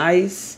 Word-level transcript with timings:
mais 0.00 0.56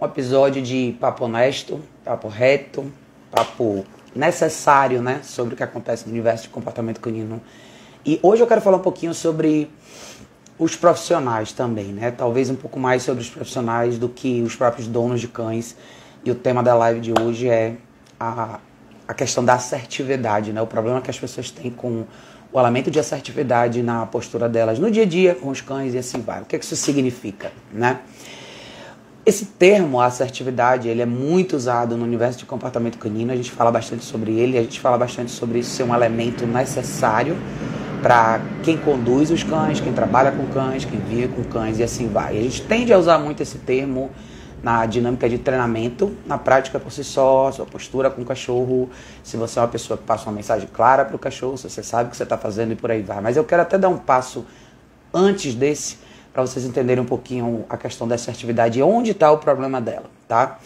um 0.00 0.04
episódio 0.04 0.62
de 0.62 0.96
papo 1.00 1.24
honesto, 1.24 1.82
papo 2.04 2.28
reto, 2.28 2.84
papo 3.32 3.84
necessário, 4.14 5.02
né, 5.02 5.22
sobre 5.24 5.54
o 5.54 5.56
que 5.56 5.62
acontece 5.64 6.06
no 6.06 6.12
universo 6.12 6.44
de 6.44 6.50
comportamento 6.50 7.00
canino. 7.00 7.42
E 8.04 8.20
hoje 8.22 8.44
eu 8.44 8.46
quero 8.46 8.60
falar 8.60 8.76
um 8.76 8.82
pouquinho 8.82 9.12
sobre 9.12 9.68
os 10.56 10.76
profissionais 10.76 11.50
também, 11.50 11.86
né? 11.86 12.12
Talvez 12.12 12.48
um 12.48 12.54
pouco 12.54 12.78
mais 12.78 13.02
sobre 13.02 13.22
os 13.22 13.28
profissionais 13.28 13.98
do 13.98 14.08
que 14.08 14.40
os 14.42 14.54
próprios 14.54 14.86
donos 14.86 15.20
de 15.20 15.26
cães. 15.26 15.74
E 16.24 16.30
o 16.30 16.36
tema 16.36 16.62
da 16.62 16.76
live 16.76 17.00
de 17.00 17.12
hoje 17.20 17.48
é 17.48 17.74
a, 18.20 18.60
a 19.08 19.14
questão 19.14 19.44
da 19.44 19.54
assertividade, 19.54 20.52
né? 20.52 20.62
O 20.62 20.66
problema 20.66 21.00
que 21.00 21.10
as 21.10 21.18
pessoas 21.18 21.50
têm 21.50 21.72
com 21.72 22.04
o 22.52 22.60
elemento 22.60 22.88
de 22.88 23.00
assertividade 23.00 23.82
na 23.82 24.06
postura 24.06 24.48
delas 24.48 24.78
no 24.78 24.88
dia 24.92 25.02
a 25.02 25.06
dia 25.06 25.34
com 25.34 25.48
os 25.48 25.60
cães 25.60 25.92
e 25.92 25.98
assim 25.98 26.20
vai. 26.20 26.42
O 26.42 26.44
que, 26.44 26.54
é 26.54 26.58
que 26.60 26.64
isso 26.64 26.76
significa, 26.76 27.50
né? 27.72 27.98
Esse 29.26 29.44
termo, 29.44 30.00
assertividade, 30.00 30.88
ele 30.88 31.02
é 31.02 31.04
muito 31.04 31.56
usado 31.56 31.96
no 31.96 32.04
universo 32.04 32.38
de 32.38 32.44
comportamento 32.44 32.96
canino. 32.96 33.32
A 33.32 33.34
gente 33.34 33.50
fala 33.50 33.72
bastante 33.72 34.04
sobre 34.04 34.30
ele, 34.38 34.56
a 34.56 34.62
gente 34.62 34.78
fala 34.78 34.96
bastante 34.96 35.32
sobre 35.32 35.58
isso 35.58 35.70
ser 35.70 35.82
um 35.82 35.92
elemento 35.92 36.46
necessário 36.46 37.36
para 38.00 38.40
quem 38.62 38.76
conduz 38.76 39.32
os 39.32 39.42
cães, 39.42 39.80
quem 39.80 39.92
trabalha 39.92 40.30
com 40.30 40.46
cães, 40.52 40.84
quem 40.84 41.00
vive 41.00 41.26
com 41.26 41.42
cães 41.42 41.80
e 41.80 41.82
assim 41.82 42.06
vai. 42.06 42.38
A 42.38 42.40
gente 42.40 42.62
tende 42.62 42.92
a 42.92 42.98
usar 42.98 43.18
muito 43.18 43.42
esse 43.42 43.58
termo 43.58 44.12
na 44.62 44.86
dinâmica 44.86 45.28
de 45.28 45.38
treinamento, 45.38 46.16
na 46.24 46.38
prática 46.38 46.78
por 46.78 46.92
si 46.92 47.02
só, 47.02 47.50
sua 47.50 47.66
postura 47.66 48.08
com 48.08 48.22
o 48.22 48.24
cachorro, 48.24 48.88
se 49.24 49.36
você 49.36 49.58
é 49.58 49.62
uma 49.62 49.66
pessoa 49.66 49.98
que 49.98 50.04
passa 50.04 50.26
uma 50.26 50.36
mensagem 50.36 50.68
clara 50.72 51.04
para 51.04 51.16
o 51.16 51.18
cachorro, 51.18 51.56
se 51.58 51.68
você 51.68 51.82
sabe 51.82 52.06
o 52.06 52.10
que 52.12 52.16
você 52.16 52.22
está 52.22 52.38
fazendo 52.38 52.74
e 52.74 52.76
por 52.76 52.92
aí 52.92 53.02
vai. 53.02 53.20
Mas 53.20 53.36
eu 53.36 53.42
quero 53.42 53.62
até 53.62 53.76
dar 53.76 53.88
um 53.88 53.98
passo 53.98 54.46
antes 55.12 55.52
desse 55.52 56.05
para 56.36 56.46
vocês 56.46 56.66
entenderem 56.66 57.02
um 57.02 57.06
pouquinho 57.06 57.64
a 57.66 57.78
questão 57.78 58.06
da 58.06 58.14
assertividade 58.14 58.78
e 58.78 58.82
onde 58.82 59.12
está 59.12 59.32
o 59.32 59.38
problema 59.38 59.80
dela, 59.80 60.04
tá? 60.28 60.58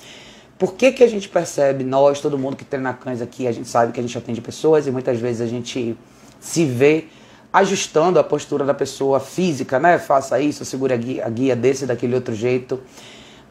Por 0.58 0.74
que, 0.74 0.90
que 0.90 1.04
a 1.04 1.06
gente 1.06 1.28
percebe, 1.28 1.84
nós, 1.84 2.20
todo 2.20 2.36
mundo 2.36 2.56
que 2.56 2.64
treina 2.64 2.92
cães 2.92 3.22
aqui, 3.22 3.46
a 3.46 3.52
gente 3.52 3.68
sabe 3.68 3.92
que 3.92 4.00
a 4.00 4.02
gente 4.02 4.18
atende 4.18 4.40
pessoas 4.40 4.88
e 4.88 4.90
muitas 4.90 5.20
vezes 5.20 5.40
a 5.40 5.46
gente 5.46 5.96
se 6.40 6.64
vê 6.64 7.04
ajustando 7.52 8.18
a 8.18 8.24
postura 8.24 8.64
da 8.64 8.74
pessoa 8.74 9.20
física, 9.20 9.78
né? 9.78 9.96
Faça 9.96 10.40
isso, 10.40 10.64
segure 10.64 10.92
a 10.92 10.96
guia, 10.96 11.24
a 11.24 11.28
guia 11.28 11.54
desse 11.54 11.86
daquele 11.86 12.16
outro 12.16 12.34
jeito. 12.34 12.80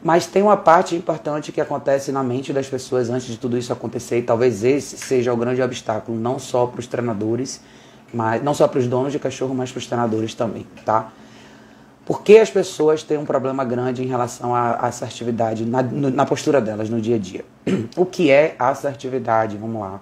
Mas 0.04 0.26
tem 0.26 0.42
uma 0.42 0.58
parte 0.58 0.94
importante 0.94 1.50
que 1.50 1.60
acontece 1.60 2.12
na 2.12 2.22
mente 2.22 2.52
das 2.52 2.66
pessoas 2.66 3.08
antes 3.08 3.28
de 3.28 3.38
tudo 3.38 3.56
isso 3.56 3.72
acontecer, 3.72 4.18
e 4.18 4.22
talvez 4.22 4.62
esse 4.62 4.98
seja 4.98 5.32
o 5.32 5.36
grande 5.38 5.62
obstáculo, 5.62 6.20
não 6.20 6.38
só 6.38 6.66
para 6.66 6.80
os 6.80 6.86
treinadores, 6.86 7.62
mas 8.12 8.42
não 8.42 8.52
só 8.52 8.68
para 8.68 8.78
os 8.78 8.86
donos 8.86 9.10
de 9.10 9.18
cachorro, 9.18 9.54
mas 9.54 9.72
para 9.72 9.78
os 9.78 9.86
treinadores 9.86 10.34
também, 10.34 10.66
tá? 10.84 11.10
Por 12.04 12.22
que 12.22 12.38
as 12.38 12.50
pessoas 12.50 13.02
têm 13.02 13.18
um 13.18 13.24
problema 13.24 13.64
grande 13.64 14.02
em 14.02 14.06
relação 14.06 14.54
à 14.54 14.72
assertividade 14.76 15.64
na, 15.64 15.82
na 15.82 16.26
postura 16.26 16.60
delas 16.60 16.90
no 16.90 17.00
dia 17.00 17.16
a 17.16 17.18
dia? 17.18 17.44
O 17.96 18.04
que 18.04 18.30
é 18.30 18.56
assertividade? 18.58 19.56
Vamos 19.56 19.80
lá. 19.80 20.00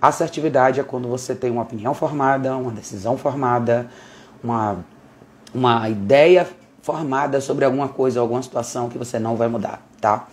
Assertividade 0.00 0.78
é 0.80 0.82
quando 0.82 1.08
você 1.08 1.34
tem 1.34 1.50
uma 1.50 1.62
opinião 1.62 1.94
formada, 1.94 2.56
uma 2.56 2.70
decisão 2.70 3.16
formada, 3.16 3.88
uma, 4.42 4.84
uma 5.54 5.88
ideia 5.88 6.46
formada 6.82 7.40
sobre 7.40 7.64
alguma 7.64 7.88
coisa, 7.88 8.20
alguma 8.20 8.42
situação 8.42 8.88
que 8.88 8.98
você 8.98 9.18
não 9.18 9.36
vai 9.36 9.48
mudar, 9.48 9.82
tá? 10.00 10.28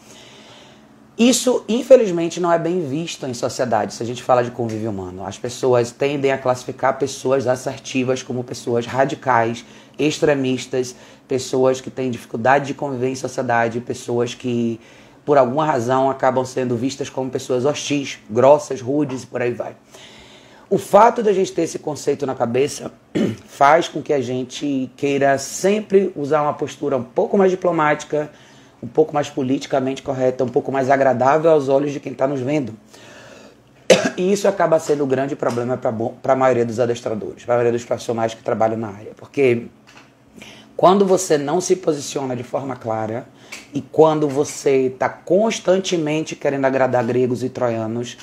Isso, 1.18 1.64
infelizmente, 1.70 2.40
não 2.40 2.52
é 2.52 2.58
bem 2.58 2.82
visto 2.88 3.26
em 3.28 3.36
sociedade, 3.36 3.94
se 3.94 4.02
a 4.02 4.06
gente 4.06 4.24
fala 4.24 4.44
de 4.44 4.50
convívio 4.50 4.90
humano. 4.90 5.26
As 5.26 5.38
pessoas 5.38 5.92
tendem 5.92 6.32
a 6.32 6.38
classificar 6.38 6.98
pessoas 6.98 7.46
assertivas 7.46 8.24
como 8.24 8.44
pessoas 8.44 8.88
radicais, 8.88 9.64
extremistas, 9.98 10.96
pessoas 11.28 11.82
que 11.82 11.90
têm 11.90 12.12
dificuldade 12.12 12.68
de 12.68 12.74
conviver 12.74 13.10
em 13.10 13.16
sociedade, 13.16 13.80
pessoas 13.80 14.34
que, 14.34 14.80
por 15.26 15.38
alguma 15.38 15.66
razão, 15.66 16.10
acabam 16.10 16.46
sendo 16.46 16.76
vistas 16.76 17.10
como 17.10 17.30
pessoas 17.30 17.66
hostis, 17.66 18.20
grossas, 18.30 18.82
rudes 18.82 19.24
e 19.24 19.28
por 19.28 19.42
aí 19.42 19.52
vai. 19.52 19.76
O 20.70 20.78
fato 20.78 21.22
da 21.22 21.32
gente 21.32 21.52
ter 21.52 21.64
esse 21.64 21.78
conceito 21.78 22.26
na 22.26 22.34
cabeça 22.34 22.92
faz 23.46 23.88
com 23.88 24.02
que 24.02 24.12
a 24.12 24.20
gente 24.20 24.90
queira 24.98 25.38
sempre 25.38 26.12
usar 26.16 26.42
uma 26.42 26.54
postura 26.54 26.98
um 26.98 27.04
pouco 27.04 27.38
mais 27.38 27.52
diplomática, 27.52 28.32
um 28.82 28.88
pouco 28.88 29.14
mais 29.14 29.30
politicamente 29.30 30.02
correta, 30.02 30.44
um 30.44 30.50
pouco 30.50 30.72
mais 30.72 30.90
agradável 30.90 31.52
aos 31.52 31.70
olhos 31.70 31.92
de 31.92 32.00
quem 32.00 32.12
está 32.12 32.28
nos 32.28 32.40
vendo. 32.40 32.74
E 34.18 34.32
isso 34.32 34.48
acaba 34.48 34.80
sendo 34.80 35.04
um 35.04 35.08
grande 35.08 35.36
problema 35.36 35.78
para 35.78 36.34
a 36.34 36.36
maioria 36.36 36.66
dos 36.66 36.80
adestradores, 36.80 37.46
para 37.46 37.56
a 37.56 37.58
maioria 37.58 37.72
dos 37.72 37.86
profissionais 37.86 38.34
que 38.34 38.44
trabalham 38.44 38.78
na 38.78 38.90
área. 38.90 39.12
Porque 39.16 39.68
quando 40.84 41.06
você 41.06 41.38
não 41.38 41.62
se 41.62 41.78
posiciona 41.78 42.36
de 42.36 42.44
forma 42.44 42.76
clara 42.76 43.26
e 43.74 43.80
quando 43.80 44.28
você 44.28 44.88
está 44.88 45.08
constantemente 45.08 46.36
querendo 46.36 46.66
agradar 46.66 47.06
gregos 47.06 47.42
e 47.42 47.48
troianos, 47.48 48.18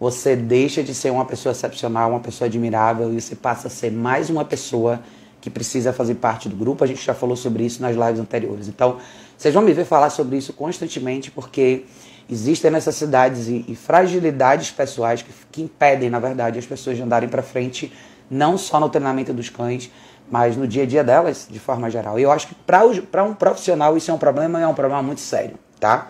você 0.00 0.34
deixa 0.34 0.82
de 0.82 0.92
ser 0.92 1.12
uma 1.12 1.24
pessoa 1.24 1.52
excepcional, 1.52 2.10
uma 2.10 2.18
pessoa 2.18 2.48
admirável 2.48 3.14
e 3.14 3.20
você 3.20 3.36
passa 3.36 3.68
a 3.68 3.70
ser 3.70 3.92
mais 3.92 4.28
uma 4.28 4.44
pessoa 4.44 4.98
que 5.40 5.48
precisa 5.48 5.92
fazer 5.92 6.16
parte 6.16 6.48
do 6.48 6.56
grupo. 6.56 6.82
A 6.82 6.86
gente 6.88 7.00
já 7.00 7.14
falou 7.14 7.36
sobre 7.36 7.64
isso 7.64 7.80
nas 7.80 7.94
lives 7.94 8.18
anteriores. 8.18 8.66
Então, 8.66 8.96
vocês 9.38 9.54
vão 9.54 9.62
me 9.62 9.72
ver 9.72 9.84
falar 9.84 10.10
sobre 10.10 10.36
isso 10.36 10.52
constantemente, 10.52 11.30
porque 11.30 11.84
existem 12.28 12.72
necessidades 12.72 13.46
e, 13.46 13.64
e 13.68 13.76
fragilidades 13.76 14.72
pessoais 14.72 15.22
que, 15.22 15.30
que, 15.52 15.62
impedem, 15.62 16.10
na 16.10 16.18
verdade, 16.18 16.58
as 16.58 16.66
pessoas 16.66 16.96
de 16.96 17.04
andarem 17.04 17.28
para 17.28 17.40
frente, 17.40 17.92
não 18.28 18.58
só 18.58 18.80
no 18.80 18.88
treinamento 18.88 19.32
dos 19.32 19.48
cães, 19.48 19.92
mas 20.30 20.56
no 20.56 20.66
dia 20.66 20.84
a 20.84 20.86
dia 20.86 21.02
delas, 21.02 21.46
de 21.50 21.58
forma 21.58 21.90
geral. 21.90 22.18
E 22.18 22.22
eu 22.22 22.30
acho 22.30 22.48
que 22.48 22.54
para 22.54 23.24
um 23.24 23.34
profissional 23.34 23.96
isso 23.96 24.10
é 24.10 24.14
um 24.14 24.18
problema, 24.18 24.60
é 24.60 24.66
um 24.66 24.74
problema 24.74 25.02
muito 25.02 25.20
sério, 25.20 25.58
tá? 25.78 26.08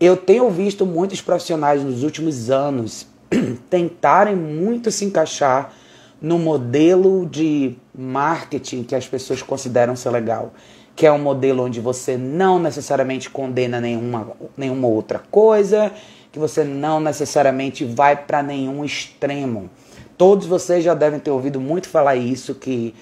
Eu 0.00 0.16
tenho 0.16 0.48
visto 0.50 0.84
muitos 0.84 1.20
profissionais 1.20 1.82
nos 1.82 2.02
últimos 2.02 2.50
anos 2.50 3.06
tentarem 3.70 4.36
muito 4.36 4.90
se 4.90 5.04
encaixar 5.04 5.72
no 6.20 6.38
modelo 6.38 7.26
de 7.26 7.76
marketing 7.96 8.82
que 8.82 8.94
as 8.94 9.06
pessoas 9.06 9.40
consideram 9.40 9.94
ser 9.94 10.10
legal 10.10 10.52
que 10.98 11.06
é 11.06 11.12
um 11.12 11.18
modelo 11.18 11.62
onde 11.62 11.80
você 11.80 12.16
não 12.16 12.58
necessariamente 12.58 13.30
condena 13.30 13.80
nenhuma, 13.80 14.32
nenhuma 14.56 14.88
outra 14.88 15.20
coisa, 15.30 15.92
que 16.32 16.40
você 16.40 16.64
não 16.64 16.98
necessariamente 16.98 17.84
vai 17.84 18.16
para 18.16 18.42
nenhum 18.42 18.84
extremo. 18.84 19.70
Todos 20.16 20.48
vocês 20.48 20.82
já 20.82 20.94
devem 20.94 21.20
ter 21.20 21.30
ouvido 21.30 21.60
muito 21.60 21.88
falar 21.88 22.16
isso, 22.16 22.52
que 22.52 22.96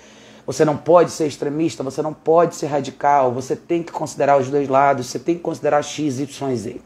você 0.46 0.64
não 0.64 0.76
pode 0.76 1.10
ser 1.10 1.26
extremista, 1.26 1.82
você 1.82 2.00
não 2.00 2.14
pode 2.14 2.54
ser 2.54 2.66
radical, 2.66 3.32
você 3.32 3.56
tem 3.56 3.82
que 3.82 3.92
considerar 3.92 4.38
os 4.38 4.48
dois 4.48 4.68
lados, 4.68 5.06
você 5.06 5.18
tem 5.18 5.34
que 5.34 5.40
considerar 5.40 5.82
X, 5.82 6.20
Y, 6.20 6.56
Z. 6.56 6.80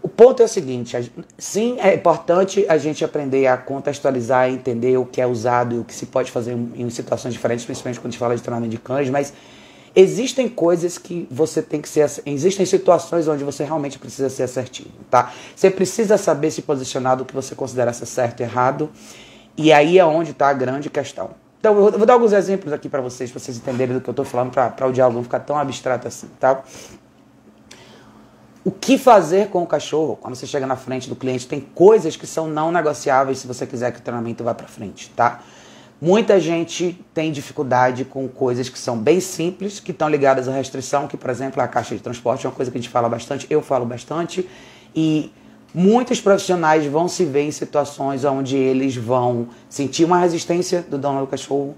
O 0.00 0.08
ponto 0.08 0.42
é 0.42 0.44
o 0.44 0.48
seguinte: 0.48 1.12
sim, 1.36 1.76
é 1.80 1.94
importante 1.94 2.64
a 2.68 2.78
gente 2.78 3.04
aprender 3.04 3.46
a 3.46 3.56
contextualizar 3.56 4.50
e 4.50 4.54
entender 4.54 4.96
o 4.96 5.04
que 5.04 5.20
é 5.20 5.26
usado 5.26 5.74
e 5.74 5.78
o 5.78 5.84
que 5.84 5.94
se 5.94 6.06
pode 6.06 6.30
fazer 6.30 6.56
em 6.74 6.88
situações 6.90 7.34
diferentes, 7.34 7.64
principalmente 7.64 7.98
quando 7.98 8.06
a 8.06 8.10
gente 8.10 8.18
fala 8.18 8.36
de 8.36 8.42
treinamento 8.42 8.70
de 8.70 8.78
cães, 8.78 9.10
mas 9.10 9.32
Existem 9.94 10.48
coisas 10.48 10.96
que 10.96 11.28
você 11.30 11.60
tem 11.60 11.80
que 11.80 11.88
ser. 11.88 12.10
Existem 12.24 12.64
situações 12.64 13.28
onde 13.28 13.44
você 13.44 13.62
realmente 13.62 13.98
precisa 13.98 14.30
ser 14.30 14.44
assertivo, 14.44 14.88
tá? 15.10 15.30
Você 15.54 15.70
precisa 15.70 16.16
saber 16.16 16.50
se 16.50 16.62
posicionar 16.62 17.16
do 17.16 17.26
que 17.26 17.34
você 17.34 17.54
considera 17.54 17.92
ser 17.92 18.06
certo 18.06 18.40
e 18.40 18.42
errado. 18.42 18.90
E 19.54 19.70
aí 19.70 19.98
é 19.98 20.04
onde 20.04 20.30
está 20.30 20.48
a 20.48 20.52
grande 20.54 20.88
questão. 20.88 21.41
Então, 21.62 21.76
eu 21.76 21.92
vou 21.92 22.04
dar 22.04 22.14
alguns 22.14 22.32
exemplos 22.32 22.72
aqui 22.72 22.88
para 22.88 23.00
vocês, 23.00 23.30
para 23.30 23.38
vocês 23.38 23.56
entenderem 23.56 23.94
do 23.94 24.00
que 24.00 24.08
eu 24.08 24.10
estou 24.10 24.24
falando, 24.24 24.50
para 24.50 24.84
o 24.84 24.92
diálogo 24.92 25.18
não 25.18 25.22
ficar 25.22 25.38
tão 25.38 25.56
abstrato 25.56 26.08
assim, 26.08 26.26
tá? 26.40 26.60
O 28.64 28.72
que 28.72 28.98
fazer 28.98 29.46
com 29.46 29.62
o 29.62 29.66
cachorro 29.66 30.18
quando 30.20 30.34
você 30.34 30.44
chega 30.44 30.66
na 30.66 30.74
frente 30.74 31.08
do 31.08 31.14
cliente? 31.14 31.46
Tem 31.46 31.60
coisas 31.60 32.16
que 32.16 32.26
são 32.26 32.48
não 32.48 32.72
negociáveis 32.72 33.38
se 33.38 33.46
você 33.46 33.64
quiser 33.64 33.92
que 33.92 34.00
o 34.00 34.02
treinamento 34.02 34.42
vá 34.42 34.52
para 34.52 34.66
frente, 34.66 35.08
tá? 35.10 35.40
Muita 36.00 36.40
gente 36.40 36.98
tem 37.14 37.30
dificuldade 37.30 38.04
com 38.04 38.26
coisas 38.26 38.68
que 38.68 38.76
são 38.76 38.98
bem 38.98 39.20
simples, 39.20 39.78
que 39.78 39.92
estão 39.92 40.08
ligadas 40.08 40.48
à 40.48 40.52
restrição, 40.52 41.06
que, 41.06 41.16
por 41.16 41.30
exemplo, 41.30 41.62
a 41.62 41.68
caixa 41.68 41.94
de 41.94 42.02
transporte 42.02 42.44
é 42.44 42.48
uma 42.48 42.56
coisa 42.56 42.72
que 42.72 42.78
a 42.78 42.80
gente 42.80 42.90
fala 42.90 43.08
bastante, 43.08 43.46
eu 43.48 43.62
falo 43.62 43.86
bastante, 43.86 44.50
e 44.96 45.32
muitos 45.74 46.20
profissionais 46.20 46.86
vão 46.86 47.08
se 47.08 47.24
ver 47.24 47.42
em 47.42 47.50
situações 47.50 48.24
onde 48.24 48.56
eles 48.56 48.96
vão 48.96 49.48
sentir 49.68 50.04
uma 50.04 50.18
resistência 50.18 50.82
do 50.82 50.98
dono 50.98 51.20
do 51.20 51.26
cachorro 51.26 51.74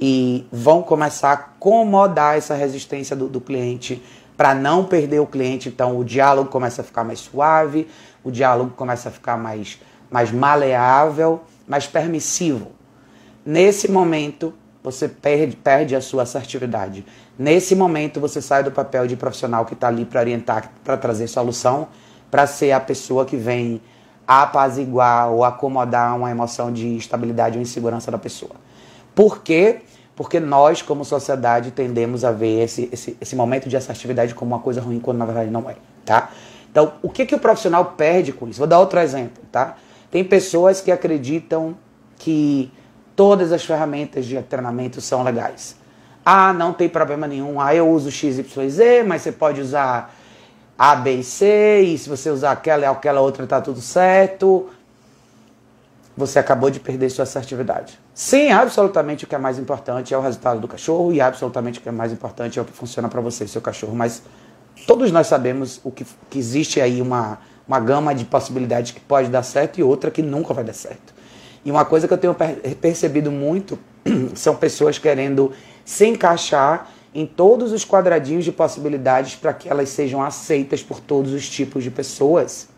e 0.00 0.46
vão 0.50 0.82
começar 0.82 1.30
a 1.30 1.32
acomodar 1.34 2.36
essa 2.36 2.54
resistência 2.54 3.14
do, 3.14 3.28
do 3.28 3.40
cliente 3.40 4.02
para 4.36 4.54
não 4.54 4.84
perder 4.84 5.20
o 5.20 5.26
cliente. 5.26 5.68
Então, 5.68 5.98
o 5.98 6.04
diálogo 6.04 6.50
começa 6.50 6.82
a 6.82 6.84
ficar 6.84 7.04
mais 7.04 7.20
suave, 7.20 7.88
o 8.22 8.30
diálogo 8.30 8.72
começa 8.76 9.08
a 9.08 9.12
ficar 9.12 9.36
mais, 9.36 9.78
mais 10.10 10.32
maleável, 10.32 11.42
mais 11.66 11.86
permissivo. 11.86 12.72
Nesse 13.44 13.90
momento, 13.90 14.54
você 14.82 15.08
perde, 15.08 15.56
perde 15.56 15.94
a 15.94 16.00
sua 16.00 16.22
assertividade. 16.22 17.06
Nesse 17.38 17.74
momento, 17.74 18.20
você 18.20 18.42
sai 18.42 18.62
do 18.62 18.70
papel 18.70 19.06
de 19.06 19.16
profissional 19.16 19.64
que 19.64 19.74
está 19.74 19.88
ali 19.88 20.04
para 20.04 20.20
orientar, 20.20 20.70
para 20.82 20.96
trazer 20.96 21.26
solução, 21.26 21.88
para 22.30 22.46
ser 22.46 22.72
a 22.72 22.80
pessoa 22.80 23.24
que 23.24 23.36
vem 23.36 23.80
apaziguar 24.26 25.30
ou 25.30 25.44
acomodar 25.44 26.16
uma 26.16 26.30
emoção 26.30 26.72
de 26.72 26.96
estabilidade 26.96 27.56
ou 27.56 27.62
insegurança 27.62 28.10
da 28.10 28.18
pessoa. 28.18 28.52
Por 29.14 29.42
quê? 29.42 29.82
porque 30.16 30.38
nós, 30.38 30.80
como 30.80 31.04
sociedade, 31.04 31.70
tendemos 31.70 32.24
a 32.24 32.30
ver 32.30 32.62
esse, 32.62 32.88
esse, 32.92 33.16
esse 33.20 33.34
momento 33.34 33.68
de 33.68 33.76
assertividade 33.76 34.34
como 34.34 34.54
uma 34.54 34.60
coisa 34.60 34.80
ruim, 34.80 35.00
quando 35.00 35.18
na 35.18 35.24
verdade 35.24 35.50
não 35.50 35.68
é, 35.68 35.76
tá? 36.04 36.30
Então, 36.70 36.94
o 37.02 37.08
que, 37.08 37.26
que 37.26 37.34
o 37.34 37.38
profissional 37.38 37.84
perde 37.96 38.32
com 38.32 38.48
isso? 38.48 38.58
Vou 38.58 38.66
dar 38.66 38.78
outro 38.78 38.98
exemplo, 39.00 39.42
tá? 39.50 39.76
Tem 40.10 40.24
pessoas 40.24 40.80
que 40.80 40.92
acreditam 40.92 41.76
que 42.16 42.70
todas 43.16 43.52
as 43.52 43.64
ferramentas 43.64 44.24
de 44.24 44.40
treinamento 44.42 45.00
são 45.00 45.22
legais. 45.22 45.76
Ah, 46.24 46.52
não 46.52 46.72
tem 46.72 46.88
problema 46.88 47.26
nenhum. 47.26 47.60
Ah, 47.60 47.74
eu 47.74 47.88
uso 47.88 48.10
XYZ, 48.10 49.04
mas 49.06 49.22
você 49.22 49.32
pode 49.32 49.60
usar 49.60 50.14
A, 50.78 50.96
B 50.96 51.16
e 51.16 51.24
C, 51.24 51.82
e 51.82 51.98
se 51.98 52.08
você 52.08 52.30
usar 52.30 52.52
aquela 52.52 52.82
e 52.82 52.86
aquela 52.86 53.20
outra 53.20 53.46
tá 53.46 53.60
tudo 53.60 53.80
certo. 53.80 54.70
Você 56.16 56.38
acabou 56.38 56.70
de 56.70 56.78
perder 56.78 57.10
sua 57.10 57.24
assertividade. 57.24 57.98
Sim, 58.14 58.50
absolutamente 58.50 59.24
o 59.24 59.26
que 59.26 59.34
é 59.34 59.38
mais 59.38 59.58
importante 59.58 60.14
é 60.14 60.18
o 60.18 60.20
resultado 60.20 60.60
do 60.60 60.68
cachorro 60.68 61.12
e 61.12 61.20
absolutamente 61.20 61.80
o 61.80 61.82
que 61.82 61.88
é 61.88 61.92
mais 61.92 62.12
importante 62.12 62.58
é 62.58 62.62
o 62.62 62.64
que 62.64 62.72
funciona 62.72 63.08
para 63.08 63.20
você 63.20 63.48
seu 63.48 63.60
cachorro, 63.60 63.96
mas 63.96 64.22
todos 64.86 65.10
nós 65.10 65.26
sabemos 65.26 65.80
o 65.82 65.90
que, 65.90 66.06
que 66.30 66.38
existe 66.38 66.80
aí 66.80 67.02
uma, 67.02 67.38
uma 67.66 67.80
gama 67.80 68.14
de 68.14 68.24
possibilidades 68.24 68.92
que 68.92 69.00
pode 69.00 69.28
dar 69.28 69.42
certo 69.42 69.78
e 69.80 69.82
outra 69.82 70.10
que 70.10 70.22
nunca 70.22 70.54
vai 70.54 70.62
dar 70.62 70.72
certo. 70.72 71.12
E 71.64 71.70
uma 71.70 71.84
coisa 71.84 72.06
que 72.06 72.14
eu 72.14 72.18
tenho 72.18 72.36
percebido 72.80 73.32
muito 73.32 73.78
são 74.34 74.54
pessoas 74.54 74.98
querendo 74.98 75.50
se 75.84 76.06
encaixar 76.06 76.90
em 77.14 77.24
todos 77.24 77.72
os 77.72 77.84
quadradinhos 77.84 78.44
de 78.44 78.50
possibilidades 78.50 79.36
para 79.36 79.52
que 79.52 79.68
elas 79.68 79.88
sejam 79.90 80.20
aceitas 80.20 80.82
por 80.82 80.98
todos 80.98 81.32
os 81.32 81.48
tipos 81.48 81.84
de 81.84 81.90
pessoas. 81.90 82.68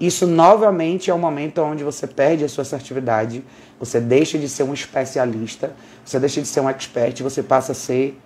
Isso 0.00 0.28
novamente 0.28 1.10
é 1.10 1.14
o 1.14 1.18
momento 1.18 1.60
onde 1.60 1.82
você 1.82 2.06
perde 2.06 2.44
a 2.44 2.48
sua 2.48 2.62
assertividade, 2.62 3.42
você 3.80 4.00
deixa 4.00 4.38
de 4.38 4.48
ser 4.48 4.62
um 4.62 4.72
especialista, 4.72 5.72
você 6.04 6.20
deixa 6.20 6.40
de 6.40 6.46
ser 6.46 6.60
um 6.60 6.68
expert, 6.68 7.20
você 7.20 7.42
passa 7.42 7.72
a 7.72 7.74
ser 7.74 8.16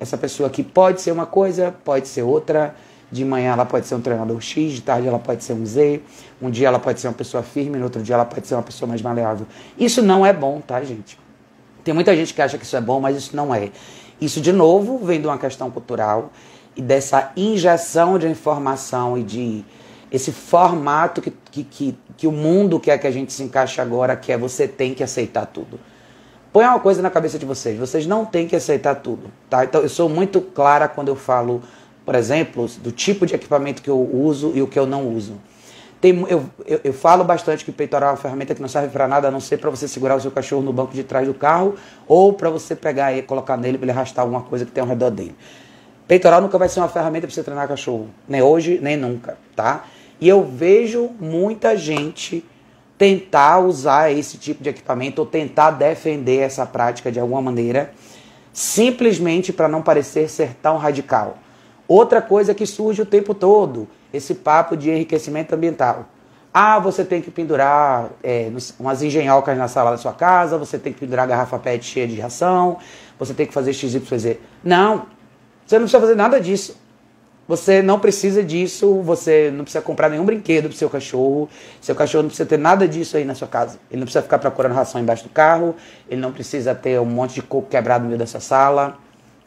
essa 0.00 0.18
pessoa 0.18 0.50
que 0.50 0.64
pode 0.64 1.00
ser 1.00 1.12
uma 1.12 1.26
coisa, 1.26 1.72
pode 1.84 2.08
ser 2.08 2.22
outra. 2.22 2.74
De 3.12 3.24
manhã 3.24 3.52
ela 3.54 3.66
pode 3.66 3.88
ser 3.88 3.96
um 3.96 4.00
treinador 4.00 4.40
X, 4.40 4.72
de 4.72 4.82
tarde 4.82 5.08
ela 5.08 5.18
pode 5.18 5.42
ser 5.42 5.52
um 5.52 5.66
Z, 5.66 6.00
um 6.40 6.48
dia 6.48 6.68
ela 6.68 6.78
pode 6.78 7.00
ser 7.00 7.08
uma 7.08 7.14
pessoa 7.14 7.42
firme, 7.42 7.76
no 7.76 7.84
outro 7.84 8.00
dia 8.00 8.14
ela 8.14 8.24
pode 8.24 8.46
ser 8.46 8.54
uma 8.54 8.62
pessoa 8.62 8.88
mais 8.88 9.02
maleável. 9.02 9.48
Isso 9.76 10.00
não 10.00 10.24
é 10.24 10.32
bom, 10.32 10.60
tá, 10.60 10.80
gente? 10.84 11.18
Tem 11.82 11.92
muita 11.92 12.14
gente 12.14 12.32
que 12.32 12.40
acha 12.40 12.56
que 12.56 12.64
isso 12.64 12.76
é 12.76 12.80
bom, 12.80 13.00
mas 13.00 13.16
isso 13.16 13.34
não 13.34 13.52
é. 13.52 13.70
Isso, 14.20 14.40
de 14.40 14.52
novo, 14.52 14.98
vem 14.98 15.20
de 15.20 15.26
uma 15.26 15.38
questão 15.38 15.70
cultural 15.70 16.30
e 16.76 16.82
dessa 16.82 17.32
injeção 17.36 18.18
de 18.18 18.28
informação 18.28 19.16
e 19.16 19.22
de 19.22 19.64
esse 20.10 20.32
formato 20.32 21.22
que, 21.22 21.32
que, 21.50 21.64
que, 21.64 21.98
que 22.16 22.26
o 22.26 22.32
mundo 22.32 22.78
quer 22.80 22.98
que 22.98 23.06
a 23.06 23.10
gente 23.10 23.32
se 23.32 23.42
encaixe 23.42 23.80
agora, 23.80 24.16
que 24.16 24.32
é 24.32 24.36
você 24.36 24.66
tem 24.66 24.92
que 24.92 25.02
aceitar 25.02 25.46
tudo. 25.46 25.78
Põe 26.52 26.64
uma 26.64 26.80
coisa 26.80 27.00
na 27.00 27.10
cabeça 27.10 27.38
de 27.38 27.46
vocês, 27.46 27.78
vocês 27.78 28.06
não 28.06 28.24
têm 28.24 28.48
que 28.48 28.56
aceitar 28.56 28.96
tudo, 28.96 29.30
tá? 29.48 29.64
Então 29.64 29.80
eu 29.82 29.88
sou 29.88 30.08
muito 30.08 30.40
clara 30.40 30.88
quando 30.88 31.08
eu 31.08 31.14
falo, 31.14 31.62
por 32.04 32.16
exemplo, 32.16 32.66
do 32.82 32.90
tipo 32.90 33.24
de 33.24 33.34
equipamento 33.34 33.80
que 33.80 33.88
eu 33.88 34.00
uso 34.00 34.52
e 34.54 34.60
o 34.60 34.66
que 34.66 34.78
eu 34.78 34.84
não 34.84 35.08
uso. 35.14 35.34
Tem, 36.00 36.18
eu, 36.28 36.48
eu, 36.66 36.80
eu, 36.82 36.92
falo 36.94 37.22
bastante 37.22 37.62
que 37.62 37.70
peitoral 37.70 38.08
é 38.08 38.12
uma 38.12 38.18
ferramenta 38.18 38.54
que 38.54 38.60
não 38.62 38.68
serve 38.68 38.88
para 38.88 39.06
nada 39.06 39.28
a 39.28 39.30
não 39.30 39.40
ser 39.40 39.58
para 39.58 39.68
você 39.68 39.86
segurar 39.86 40.16
o 40.16 40.20
seu 40.20 40.30
cachorro 40.30 40.62
no 40.62 40.72
banco 40.72 40.94
de 40.94 41.04
trás 41.04 41.26
do 41.26 41.34
carro 41.34 41.74
ou 42.08 42.32
para 42.32 42.48
você 42.48 42.74
pegar 42.74 43.12
e 43.12 43.20
colocar 43.20 43.58
nele 43.58 43.76
para 43.76 43.84
ele 43.84 43.92
arrastar 43.92 44.22
alguma 44.22 44.40
coisa 44.40 44.64
que 44.64 44.70
tem 44.72 44.80
ao 44.80 44.88
redor 44.88 45.10
dele. 45.10 45.34
Peitoral 46.08 46.40
nunca 46.40 46.56
vai 46.56 46.70
ser 46.70 46.80
uma 46.80 46.88
ferramenta 46.88 47.26
para 47.26 47.34
você 47.34 47.42
treinar 47.42 47.68
cachorro, 47.68 48.08
nem 48.26 48.40
hoje, 48.40 48.80
nem 48.80 48.96
nunca, 48.96 49.36
tá? 49.54 49.84
E 50.18 50.26
eu 50.26 50.42
vejo 50.42 51.10
muita 51.20 51.76
gente 51.76 52.44
tentar 52.96 53.58
usar 53.60 54.10
esse 54.10 54.36
tipo 54.36 54.62
de 54.62 54.70
equipamento 54.70 55.20
ou 55.20 55.26
tentar 55.26 55.70
defender 55.70 56.40
essa 56.40 56.66
prática 56.66 57.12
de 57.12 57.20
alguma 57.20 57.40
maneira, 57.40 57.92
simplesmente 58.52 59.52
para 59.52 59.68
não 59.68 59.82
parecer 59.82 60.28
ser 60.28 60.54
tão 60.62 60.78
radical. 60.78 61.38
Outra 61.90 62.22
coisa 62.22 62.54
que 62.54 62.66
surge 62.66 63.02
o 63.02 63.04
tempo 63.04 63.34
todo 63.34 63.88
esse 64.12 64.32
papo 64.32 64.76
de 64.76 64.88
enriquecimento 64.88 65.56
ambiental. 65.56 66.06
Ah, 66.54 66.78
você 66.78 67.04
tem 67.04 67.20
que 67.20 67.32
pendurar 67.32 68.10
é, 68.22 68.48
umas 68.78 69.02
engenhocas 69.02 69.58
na 69.58 69.66
sala 69.66 69.90
da 69.90 69.96
sua 69.96 70.12
casa, 70.12 70.56
você 70.56 70.78
tem 70.78 70.92
que 70.92 71.00
pendurar 71.00 71.26
garrafa 71.26 71.58
PET 71.58 71.84
cheia 71.84 72.06
de 72.06 72.20
ração, 72.20 72.76
você 73.18 73.34
tem 73.34 73.44
que 73.44 73.52
fazer 73.52 73.72
XYZ. 73.72 74.36
Não, 74.62 75.06
você 75.66 75.80
não 75.80 75.86
precisa 75.86 76.00
fazer 76.00 76.14
nada 76.14 76.40
disso. 76.40 76.76
Você 77.48 77.82
não 77.82 77.98
precisa 77.98 78.40
disso, 78.44 79.02
você 79.02 79.50
não 79.52 79.64
precisa 79.64 79.82
comprar 79.82 80.08
nenhum 80.08 80.24
brinquedo 80.24 80.68
pro 80.68 80.78
seu 80.78 80.88
cachorro. 80.88 81.48
Seu 81.80 81.96
cachorro 81.96 82.22
não 82.22 82.28
precisa 82.28 82.48
ter 82.48 82.56
nada 82.56 82.86
disso 82.86 83.16
aí 83.16 83.24
na 83.24 83.34
sua 83.34 83.48
casa. 83.48 83.80
Ele 83.90 83.98
não 83.98 84.06
precisa 84.06 84.22
ficar 84.22 84.38
procurando 84.38 84.76
ração 84.76 85.00
embaixo 85.00 85.24
do 85.24 85.30
carro, 85.30 85.74
ele 86.08 86.20
não 86.20 86.30
precisa 86.30 86.72
ter 86.72 87.00
um 87.00 87.04
monte 87.04 87.34
de 87.34 87.42
coco 87.42 87.68
quebrado 87.68 88.04
no 88.04 88.10
meio 88.10 88.18
dessa 88.20 88.38
sala. 88.38 88.96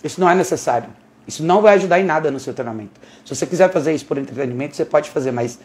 Isso 0.04 0.20
não 0.20 0.30
é 0.30 0.36
necessário. 0.36 0.90
Isso 1.28 1.44
não 1.44 1.62
vai 1.62 1.76
ajudar 1.76 2.00
em 2.00 2.04
nada 2.04 2.30
no 2.30 2.40
seu 2.40 2.54
treinamento. 2.54 3.00
Se 3.26 3.36
você 3.36 3.46
quiser 3.46 3.72
fazer 3.72 3.94
isso 3.94 4.06
por 4.06 4.18
entretenimento, 4.18 4.76
você 4.76 4.86
pode 4.86 5.10
fazer, 5.10 5.32
mas 5.32 5.60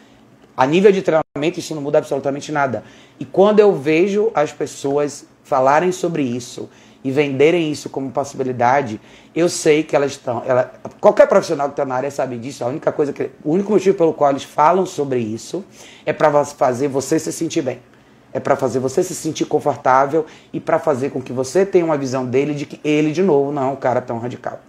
a 0.55 0.65
nível 0.65 0.91
de 0.91 1.01
treinamento 1.01 1.59
isso 1.59 1.75
não 1.75 1.81
muda 1.81 1.97
absolutamente 1.97 2.51
nada. 2.51 2.83
E 3.19 3.25
quando 3.25 3.59
eu 3.59 3.73
vejo 3.75 4.31
as 4.33 4.51
pessoas 4.51 5.25
falarem 5.43 5.91
sobre 5.91 6.21
isso 6.21 6.69
e 7.03 7.11
venderem 7.11 7.71
isso 7.71 7.89
como 7.89 8.11
possibilidade, 8.11 8.99
eu 9.33 9.47
sei 9.47 9.83
que 9.83 9.95
elas 9.95 10.11
estão. 10.11 10.43
Ela, 10.45 10.71
qualquer 10.99 11.27
profissional 11.27 11.67
que 11.67 11.73
está 11.73 11.85
na 11.85 11.95
área 11.95 12.11
sabe 12.11 12.37
disso. 12.37 12.63
A 12.63 12.67
única 12.67 12.91
coisa 12.91 13.13
que, 13.13 13.29
o 13.43 13.53
único 13.53 13.71
motivo 13.71 13.97
pelo 13.97 14.13
qual 14.13 14.31
eles 14.31 14.43
falam 14.43 14.85
sobre 14.85 15.19
isso 15.19 15.63
é 16.05 16.11
para 16.11 16.43
fazer 16.45 16.87
você 16.87 17.17
se 17.17 17.31
sentir 17.31 17.61
bem. 17.61 17.79
É 18.31 18.39
para 18.39 18.55
fazer 18.55 18.79
você 18.79 19.01
se 19.01 19.15
sentir 19.15 19.45
confortável 19.45 20.25
e 20.53 20.59
para 20.59 20.77
fazer 20.77 21.09
com 21.09 21.21
que 21.21 21.33
você 21.33 21.65
tenha 21.65 21.83
uma 21.83 21.97
visão 21.97 22.25
dele 22.25 22.53
de 22.53 22.65
que 22.65 22.79
ele, 22.83 23.11
de 23.11 23.23
novo, 23.23 23.51
não 23.51 23.69
é 23.69 23.71
um 23.71 23.75
cara 23.75 24.01
tão 24.01 24.19
radical. 24.19 24.59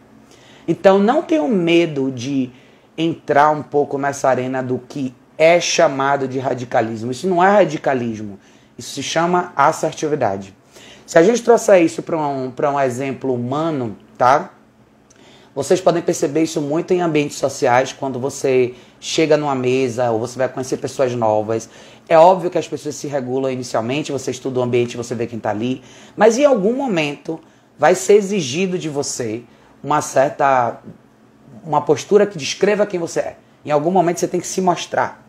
Então 0.70 1.00
não 1.00 1.20
tenham 1.20 1.48
medo 1.48 2.12
de 2.12 2.48
entrar 2.96 3.50
um 3.50 3.60
pouco 3.60 3.98
nessa 3.98 4.28
arena 4.28 4.62
do 4.62 4.78
que 4.78 5.12
é 5.36 5.58
chamado 5.58 6.28
de 6.28 6.38
radicalismo. 6.38 7.10
Isso 7.10 7.26
não 7.26 7.42
é 7.42 7.50
radicalismo, 7.50 8.38
isso 8.78 8.94
se 8.94 9.02
chama 9.02 9.52
assertividade. 9.56 10.54
Se 11.04 11.18
a 11.18 11.24
gente 11.24 11.42
trouxer 11.42 11.82
isso 11.82 12.04
para 12.04 12.16
um, 12.16 12.52
um 12.56 12.80
exemplo 12.80 13.34
humano, 13.34 13.96
tá? 14.16 14.52
Vocês 15.52 15.80
podem 15.80 16.04
perceber 16.04 16.44
isso 16.44 16.60
muito 16.60 16.94
em 16.94 17.00
ambientes 17.00 17.36
sociais, 17.36 17.92
quando 17.92 18.20
você 18.20 18.72
chega 19.00 19.36
numa 19.36 19.56
mesa 19.56 20.12
ou 20.12 20.20
você 20.20 20.38
vai 20.38 20.48
conhecer 20.48 20.76
pessoas 20.76 21.12
novas. 21.16 21.68
É 22.08 22.16
óbvio 22.16 22.48
que 22.48 22.58
as 22.58 22.68
pessoas 22.68 22.94
se 22.94 23.08
regulam 23.08 23.50
inicialmente, 23.50 24.12
você 24.12 24.30
estuda 24.30 24.60
o 24.60 24.62
ambiente, 24.62 24.96
você 24.96 25.16
vê 25.16 25.26
quem 25.26 25.38
está 25.38 25.50
ali, 25.50 25.82
mas 26.16 26.38
em 26.38 26.44
algum 26.44 26.76
momento 26.76 27.40
vai 27.76 27.96
ser 27.96 28.12
exigido 28.12 28.78
de 28.78 28.88
você 28.88 29.42
uma 29.82 30.00
certa 30.00 30.80
uma 31.64 31.80
postura 31.80 32.26
que 32.26 32.38
descreva 32.38 32.86
quem 32.86 32.98
você 32.98 33.20
é. 33.20 33.36
Em 33.64 33.70
algum 33.70 33.90
momento 33.90 34.20
você 34.20 34.28
tem 34.28 34.40
que 34.40 34.46
se 34.46 34.60
mostrar. 34.60 35.26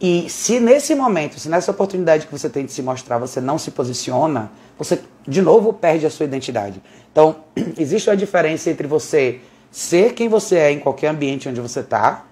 E 0.00 0.30
se 0.30 0.58
nesse 0.58 0.94
momento, 0.94 1.38
se 1.38 1.48
nessa 1.48 1.70
oportunidade 1.70 2.26
que 2.26 2.32
você 2.32 2.48
tem 2.48 2.64
de 2.64 2.72
se 2.72 2.82
mostrar, 2.82 3.18
você 3.18 3.40
não 3.40 3.58
se 3.58 3.70
posiciona, 3.70 4.50
você 4.78 4.98
de 5.28 5.42
novo 5.42 5.74
perde 5.74 6.06
a 6.06 6.10
sua 6.10 6.24
identidade. 6.24 6.82
Então, 7.12 7.44
existe 7.78 8.08
uma 8.08 8.16
diferença 8.16 8.70
entre 8.70 8.86
você 8.86 9.40
ser 9.70 10.14
quem 10.14 10.28
você 10.28 10.56
é 10.56 10.72
em 10.72 10.78
qualquer 10.78 11.08
ambiente 11.08 11.48
onde 11.48 11.60
você 11.60 11.80
está, 11.80 12.24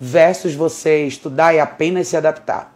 versus 0.00 0.54
você 0.54 1.06
estudar 1.06 1.52
e 1.52 1.58
apenas 1.58 2.06
se 2.06 2.16
adaptar. 2.16 2.72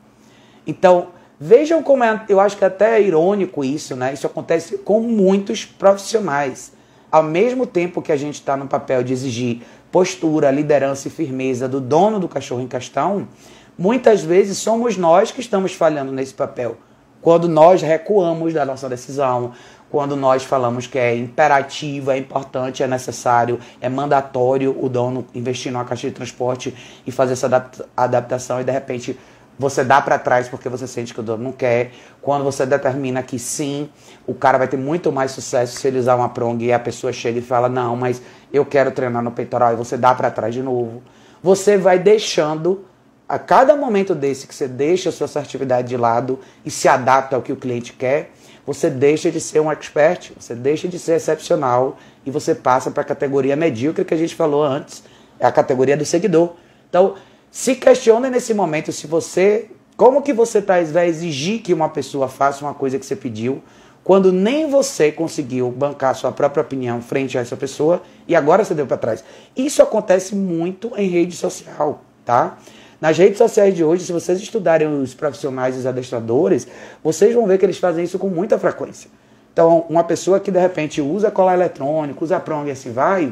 Então, 0.66 1.08
vejam 1.38 1.80
como 1.80 2.02
é, 2.02 2.24
eu 2.28 2.40
acho 2.40 2.56
que 2.56 2.64
é 2.64 2.66
até 2.66 3.00
irônico 3.00 3.64
isso, 3.64 3.94
né? 3.94 4.12
Isso 4.12 4.26
acontece 4.26 4.78
com 4.78 5.00
muitos 5.00 5.64
profissionais 5.64 6.72
ao 7.12 7.22
mesmo 7.22 7.66
tempo 7.66 8.00
que 8.00 8.10
a 8.10 8.16
gente 8.16 8.36
está 8.36 8.56
no 8.56 8.66
papel 8.66 9.04
de 9.04 9.12
exigir 9.12 9.60
postura, 9.92 10.50
liderança 10.50 11.08
e 11.08 11.10
firmeza 11.10 11.68
do 11.68 11.78
dono 11.78 12.18
do 12.18 12.26
cachorro 12.26 12.62
em 12.62 12.66
questão, 12.66 13.28
muitas 13.76 14.22
vezes 14.22 14.56
somos 14.56 14.96
nós 14.96 15.30
que 15.30 15.42
estamos 15.42 15.74
falhando 15.74 16.10
nesse 16.10 16.32
papel. 16.32 16.78
Quando 17.20 17.46
nós 17.46 17.82
recuamos 17.82 18.54
da 18.54 18.64
nossa 18.64 18.88
decisão, 18.88 19.52
quando 19.90 20.16
nós 20.16 20.42
falamos 20.42 20.86
que 20.86 20.98
é 20.98 21.14
imperativo, 21.14 22.10
é 22.10 22.16
importante, 22.16 22.82
é 22.82 22.86
necessário, 22.86 23.60
é 23.78 23.90
mandatório 23.90 24.74
o 24.82 24.88
dono 24.88 25.26
investir 25.34 25.70
numa 25.70 25.84
caixa 25.84 26.08
de 26.08 26.14
transporte 26.14 26.74
e 27.06 27.12
fazer 27.12 27.34
essa 27.34 27.70
adaptação 27.94 28.58
e 28.58 28.64
de 28.64 28.72
repente 28.72 29.18
você 29.58 29.84
dá 29.84 30.00
para 30.00 30.18
trás 30.18 30.48
porque 30.48 30.68
você 30.68 30.86
sente 30.86 31.12
que 31.12 31.20
o 31.20 31.22
dono 31.22 31.44
não 31.44 31.52
quer. 31.52 31.92
Quando 32.20 32.44
você 32.44 32.64
determina 32.66 33.22
que 33.22 33.38
sim, 33.38 33.88
o 34.26 34.34
cara 34.34 34.58
vai 34.58 34.68
ter 34.68 34.76
muito 34.76 35.12
mais 35.12 35.30
sucesso 35.30 35.78
se 35.78 35.86
ele 35.86 35.98
usar 35.98 36.16
uma 36.16 36.28
prong 36.28 36.64
e 36.64 36.72
a 36.72 36.78
pessoa 36.78 37.12
chega 37.12 37.38
e 37.38 37.42
fala: 37.42 37.68
"Não, 37.68 37.96
mas 37.96 38.22
eu 38.52 38.64
quero 38.64 38.90
treinar 38.90 39.22
no 39.22 39.30
peitoral" 39.30 39.72
e 39.72 39.76
você 39.76 39.96
dá 39.96 40.14
para 40.14 40.30
trás 40.30 40.54
de 40.54 40.62
novo. 40.62 41.02
Você 41.42 41.76
vai 41.76 41.98
deixando 41.98 42.84
a 43.28 43.38
cada 43.38 43.74
momento 43.76 44.14
desse 44.14 44.46
que 44.46 44.54
você 44.54 44.68
deixa 44.68 45.08
a 45.08 45.12
sua 45.12 45.24
assertividade 45.24 45.88
de 45.88 45.96
lado 45.96 46.38
e 46.64 46.70
se 46.70 46.86
adapta 46.86 47.34
ao 47.34 47.42
que 47.42 47.52
o 47.52 47.56
cliente 47.56 47.92
quer, 47.94 48.30
você 48.66 48.90
deixa 48.90 49.30
de 49.30 49.40
ser 49.40 49.60
um 49.60 49.72
expert, 49.72 50.32
você 50.38 50.54
deixa 50.54 50.86
de 50.86 50.98
ser 50.98 51.14
excepcional 51.14 51.96
e 52.24 52.30
você 52.30 52.54
passa 52.54 52.90
para 52.90 53.02
a 53.02 53.04
categoria 53.04 53.56
medíocre 53.56 54.04
que 54.04 54.14
a 54.14 54.16
gente 54.16 54.34
falou 54.34 54.62
antes, 54.62 55.02
é 55.40 55.46
a 55.46 55.50
categoria 55.50 55.96
do 55.96 56.04
seguidor. 56.04 56.52
Então, 56.88 57.14
se 57.52 57.74
questione 57.74 58.30
nesse 58.30 58.54
momento 58.54 58.90
se 58.92 59.06
você, 59.06 59.66
como 59.94 60.22
que 60.22 60.32
você 60.32 60.62
tá, 60.62 60.80
vai 60.84 61.06
exigir 61.06 61.60
que 61.60 61.74
uma 61.74 61.90
pessoa 61.90 62.26
faça 62.26 62.64
uma 62.64 62.72
coisa 62.72 62.98
que 62.98 63.04
você 63.04 63.14
pediu, 63.14 63.62
quando 64.02 64.32
nem 64.32 64.70
você 64.70 65.12
conseguiu 65.12 65.70
bancar 65.70 66.14
sua 66.14 66.32
própria 66.32 66.62
opinião 66.62 67.02
frente 67.02 67.36
a 67.36 67.42
essa 67.42 67.54
pessoa 67.54 68.02
e 68.26 68.34
agora 68.34 68.64
você 68.64 68.74
deu 68.74 68.86
para 68.86 68.96
trás. 68.96 69.22
Isso 69.54 69.82
acontece 69.82 70.34
muito 70.34 70.92
em 70.96 71.06
rede 71.10 71.36
social, 71.36 72.02
tá? 72.24 72.56
Nas 72.98 73.18
redes 73.18 73.36
sociais 73.36 73.74
de 73.74 73.84
hoje, 73.84 74.06
se 74.06 74.12
vocês 74.12 74.40
estudarem 74.40 74.88
os 74.88 75.12
profissionais 75.12 75.76
os 75.76 75.84
adestradores, 75.84 76.66
vocês 77.04 77.34
vão 77.34 77.46
ver 77.46 77.58
que 77.58 77.66
eles 77.66 77.76
fazem 77.76 78.02
isso 78.02 78.18
com 78.18 78.28
muita 78.28 78.58
frequência. 78.58 79.10
Então, 79.52 79.84
uma 79.90 80.02
pessoa 80.02 80.40
que 80.40 80.50
de 80.50 80.58
repente 80.58 81.02
usa 81.02 81.30
colar 81.30 81.52
eletrônico, 81.52 82.24
usa 82.24 82.40
prong 82.40 82.66
e 82.66 82.72
assim 82.72 82.90
vai, 82.92 83.30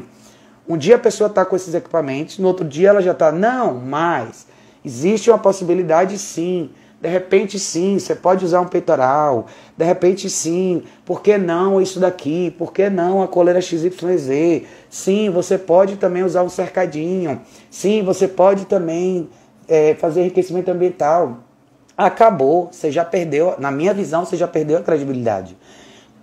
um 0.73 0.77
dia 0.77 0.95
a 0.95 0.99
pessoa 0.99 1.27
está 1.27 1.43
com 1.45 1.55
esses 1.55 1.73
equipamentos, 1.73 2.37
no 2.37 2.47
outro 2.47 2.65
dia 2.65 2.89
ela 2.89 3.01
já 3.01 3.11
está, 3.11 3.31
não, 3.31 3.75
mas 3.75 4.47
existe 4.83 5.29
uma 5.29 5.39
possibilidade 5.39 6.17
sim 6.17 6.69
de 7.01 7.09
repente, 7.09 7.57
sim, 7.57 7.97
você 7.97 8.13
pode 8.13 8.45
usar 8.45 8.61
um 8.61 8.67
peitoral. 8.67 9.47
De 9.75 9.83
repente, 9.83 10.29
sim. 10.29 10.83
Por 11.03 11.23
que 11.23 11.35
não 11.35 11.81
isso 11.81 11.99
daqui? 11.99 12.51
Por 12.51 12.71
que 12.71 12.91
não 12.91 13.23
a 13.23 13.27
coleira 13.27 13.59
XYZ? 13.59 14.67
Sim, 14.87 15.31
você 15.31 15.57
pode 15.57 15.95
também 15.95 16.21
usar 16.21 16.43
um 16.43 16.49
cercadinho. 16.49 17.41
Sim, 17.71 18.03
você 18.03 18.27
pode 18.27 18.65
também 18.65 19.27
é, 19.67 19.95
fazer 19.95 20.21
enriquecimento 20.21 20.69
ambiental. 20.69 21.39
Acabou. 21.97 22.69
Você 22.71 22.91
já 22.91 23.03
perdeu, 23.03 23.55
na 23.57 23.71
minha 23.71 23.95
visão, 23.95 24.23
você 24.23 24.37
já 24.37 24.47
perdeu 24.47 24.77
a 24.77 24.83
credibilidade. 24.83 25.57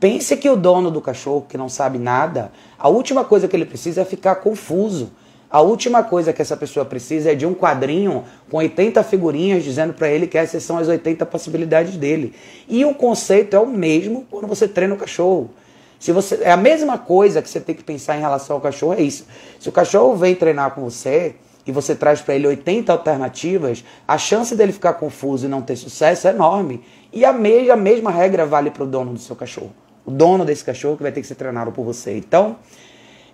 Pense 0.01 0.37
que 0.37 0.49
o 0.49 0.55
dono 0.55 0.93
do 0.93 1.01
cachorro, 1.01 1.47
que 1.49 1.59
não 1.59 1.69
sabe 1.69 1.99
nada, 1.99 2.53
a 2.79 2.89
última 2.89 3.25
coisa 3.25 3.49
que 3.49 3.57
ele 3.57 3.65
precisa 3.65 4.03
é 4.03 4.05
ficar 4.05 4.37
confuso. 4.37 5.11
A 5.51 5.61
última 5.61 6.05
coisa 6.05 6.33
que 6.33 6.41
essa 6.41 6.57
pessoa 6.57 6.85
precisa 6.85 7.33
é 7.33 7.35
de 7.35 7.45
um 7.45 7.53
quadrinho 7.53 8.23
com 8.49 8.59
80 8.59 9.03
figurinhas 9.03 9.65
dizendo 9.65 9.95
para 9.95 10.09
ele 10.09 10.29
que 10.29 10.39
essas 10.39 10.63
são 10.63 10.79
as 10.79 10.87
80 10.87 11.27
possibilidades 11.27 11.97
dele. 11.97 12.33
E 12.69 12.85
o 12.85 12.95
conceito 12.95 13.57
é 13.57 13.59
o 13.59 13.67
mesmo 13.67 14.25
quando 14.31 14.47
você 14.47 14.69
treina 14.69 14.95
o 14.95 14.99
cachorro. 14.99 15.51
Se 15.99 16.13
você 16.13 16.39
é 16.43 16.53
a 16.53 16.57
mesma 16.57 16.97
coisa 16.97 17.43
que 17.43 17.49
você 17.49 17.59
tem 17.59 17.75
que 17.75 17.83
pensar 17.83 18.17
em 18.17 18.21
relação 18.21 18.55
ao 18.55 18.63
cachorro 18.63 18.93
é 18.93 19.03
isso. 19.03 19.27
Se 19.59 19.69
o 19.69 19.73
cachorro 19.73 20.15
vem 20.15 20.35
treinar 20.35 20.77
com 20.77 20.83
você 20.83 21.35
e 21.67 21.73
você 21.73 21.95
traz 21.95 22.21
para 22.21 22.37
ele 22.37 22.47
80 22.47 22.93
alternativas, 22.93 23.83
a 24.07 24.17
chance 24.17 24.55
dele 24.55 24.73
ficar 24.73 24.93
confuso 24.93 25.47
e 25.47 25.49
não 25.49 25.61
ter 25.61 25.75
sucesso 25.75 26.29
é 26.29 26.31
enorme. 26.31 26.85
E 27.13 27.25
a 27.25 27.33
mesma, 27.33 27.73
a 27.73 27.77
mesma 27.77 28.11
regra 28.13 28.47
vale 28.47 28.71
para 28.71 28.85
o 28.85 28.87
dono 28.87 29.13
do 29.13 29.19
seu 29.19 29.35
cachorro. 29.35 29.73
O 30.09 30.11
dono 30.11 30.43
desse 30.43 30.65
cachorro 30.65 30.97
que 30.97 31.03
vai 31.03 31.13
ter 31.13 31.21
que 31.21 31.27
ser 31.27 31.35
treinado 31.35 31.71
por 31.71 31.85
você. 31.85 32.17
Então, 32.17 32.57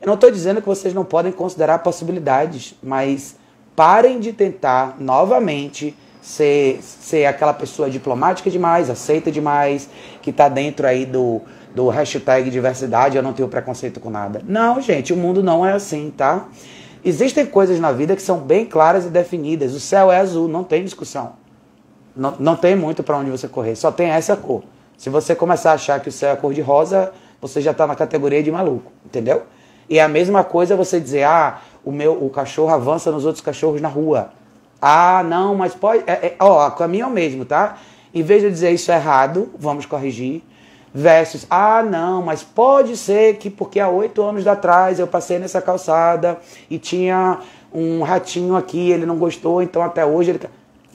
eu 0.00 0.08
não 0.08 0.14
estou 0.14 0.28
dizendo 0.28 0.60
que 0.60 0.66
vocês 0.66 0.92
não 0.92 1.04
podem 1.04 1.30
considerar 1.30 1.78
possibilidades, 1.78 2.74
mas 2.82 3.36
parem 3.76 4.18
de 4.18 4.32
tentar 4.32 4.96
novamente 4.98 5.96
ser, 6.20 6.80
ser 6.82 7.26
aquela 7.26 7.52
pessoa 7.52 7.88
diplomática 7.88 8.50
demais, 8.50 8.90
aceita 8.90 9.30
demais, 9.30 9.88
que 10.20 10.30
está 10.30 10.48
dentro 10.48 10.84
aí 10.84 11.06
do, 11.06 11.42
do 11.72 11.88
hashtag 11.90 12.50
diversidade, 12.50 13.16
eu 13.16 13.22
não 13.22 13.32
tenho 13.32 13.48
preconceito 13.48 14.00
com 14.00 14.10
nada. 14.10 14.42
Não, 14.44 14.80
gente, 14.80 15.12
o 15.12 15.16
mundo 15.16 15.44
não 15.44 15.64
é 15.64 15.74
assim, 15.74 16.12
tá? 16.16 16.48
Existem 17.04 17.46
coisas 17.46 17.78
na 17.78 17.92
vida 17.92 18.16
que 18.16 18.22
são 18.22 18.38
bem 18.38 18.66
claras 18.66 19.04
e 19.04 19.10
definidas. 19.10 19.74
O 19.74 19.80
céu 19.80 20.10
é 20.10 20.18
azul, 20.18 20.48
não 20.48 20.64
tem 20.64 20.82
discussão. 20.82 21.34
Não, 22.16 22.34
não 22.40 22.56
tem 22.56 22.74
muito 22.74 23.04
para 23.04 23.16
onde 23.16 23.30
você 23.30 23.46
correr, 23.46 23.76
só 23.76 23.92
tem 23.92 24.08
essa 24.08 24.34
cor. 24.34 24.64
Se 24.96 25.10
você 25.10 25.34
começar 25.34 25.72
a 25.72 25.74
achar 25.74 26.00
que 26.00 26.08
o 26.08 26.12
céu 26.12 26.32
é 26.32 26.36
cor 26.36 26.54
de 26.54 26.60
rosa, 26.60 27.12
você 27.40 27.60
já 27.60 27.72
está 27.72 27.86
na 27.86 27.94
categoria 27.94 28.42
de 28.42 28.50
maluco, 28.50 28.90
entendeu? 29.04 29.42
E 29.88 29.98
é 29.98 30.02
a 30.02 30.08
mesma 30.08 30.42
coisa 30.42 30.76
você 30.76 30.98
dizer, 30.98 31.24
ah, 31.24 31.60
o 31.84 31.92
meu 31.92 32.12
o 32.24 32.30
cachorro 32.30 32.72
avança 32.72 33.10
nos 33.12 33.26
outros 33.26 33.44
cachorros 33.44 33.80
na 33.80 33.88
rua. 33.88 34.30
Ah, 34.80 35.22
não, 35.22 35.54
mas 35.54 35.74
pode. 35.74 36.04
É, 36.06 36.12
é, 36.12 36.36
ó, 36.38 36.66
o 36.66 36.70
caminho 36.72 37.04
é 37.04 37.06
o 37.06 37.10
mesmo, 37.10 37.44
tá? 37.44 37.78
Em 38.14 38.22
vez 38.22 38.42
de 38.42 38.50
dizer 38.50 38.70
isso 38.70 38.90
é 38.92 38.94
errado, 38.94 39.50
vamos 39.58 39.86
corrigir. 39.86 40.42
Versus, 40.92 41.46
ah, 41.50 41.82
não, 41.82 42.22
mas 42.22 42.42
pode 42.42 42.96
ser 42.96 43.36
que 43.36 43.50
porque 43.50 43.80
há 43.80 43.88
oito 43.88 44.22
anos 44.22 44.46
atrás 44.46 45.00
eu 45.00 45.08
passei 45.08 45.40
nessa 45.40 45.60
calçada 45.60 46.38
e 46.70 46.78
tinha 46.78 47.40
um 47.72 48.02
ratinho 48.02 48.54
aqui, 48.54 48.90
ele 48.90 49.04
não 49.04 49.16
gostou, 49.16 49.60
então 49.60 49.82
até 49.82 50.06
hoje 50.06 50.30
ele. 50.30 50.40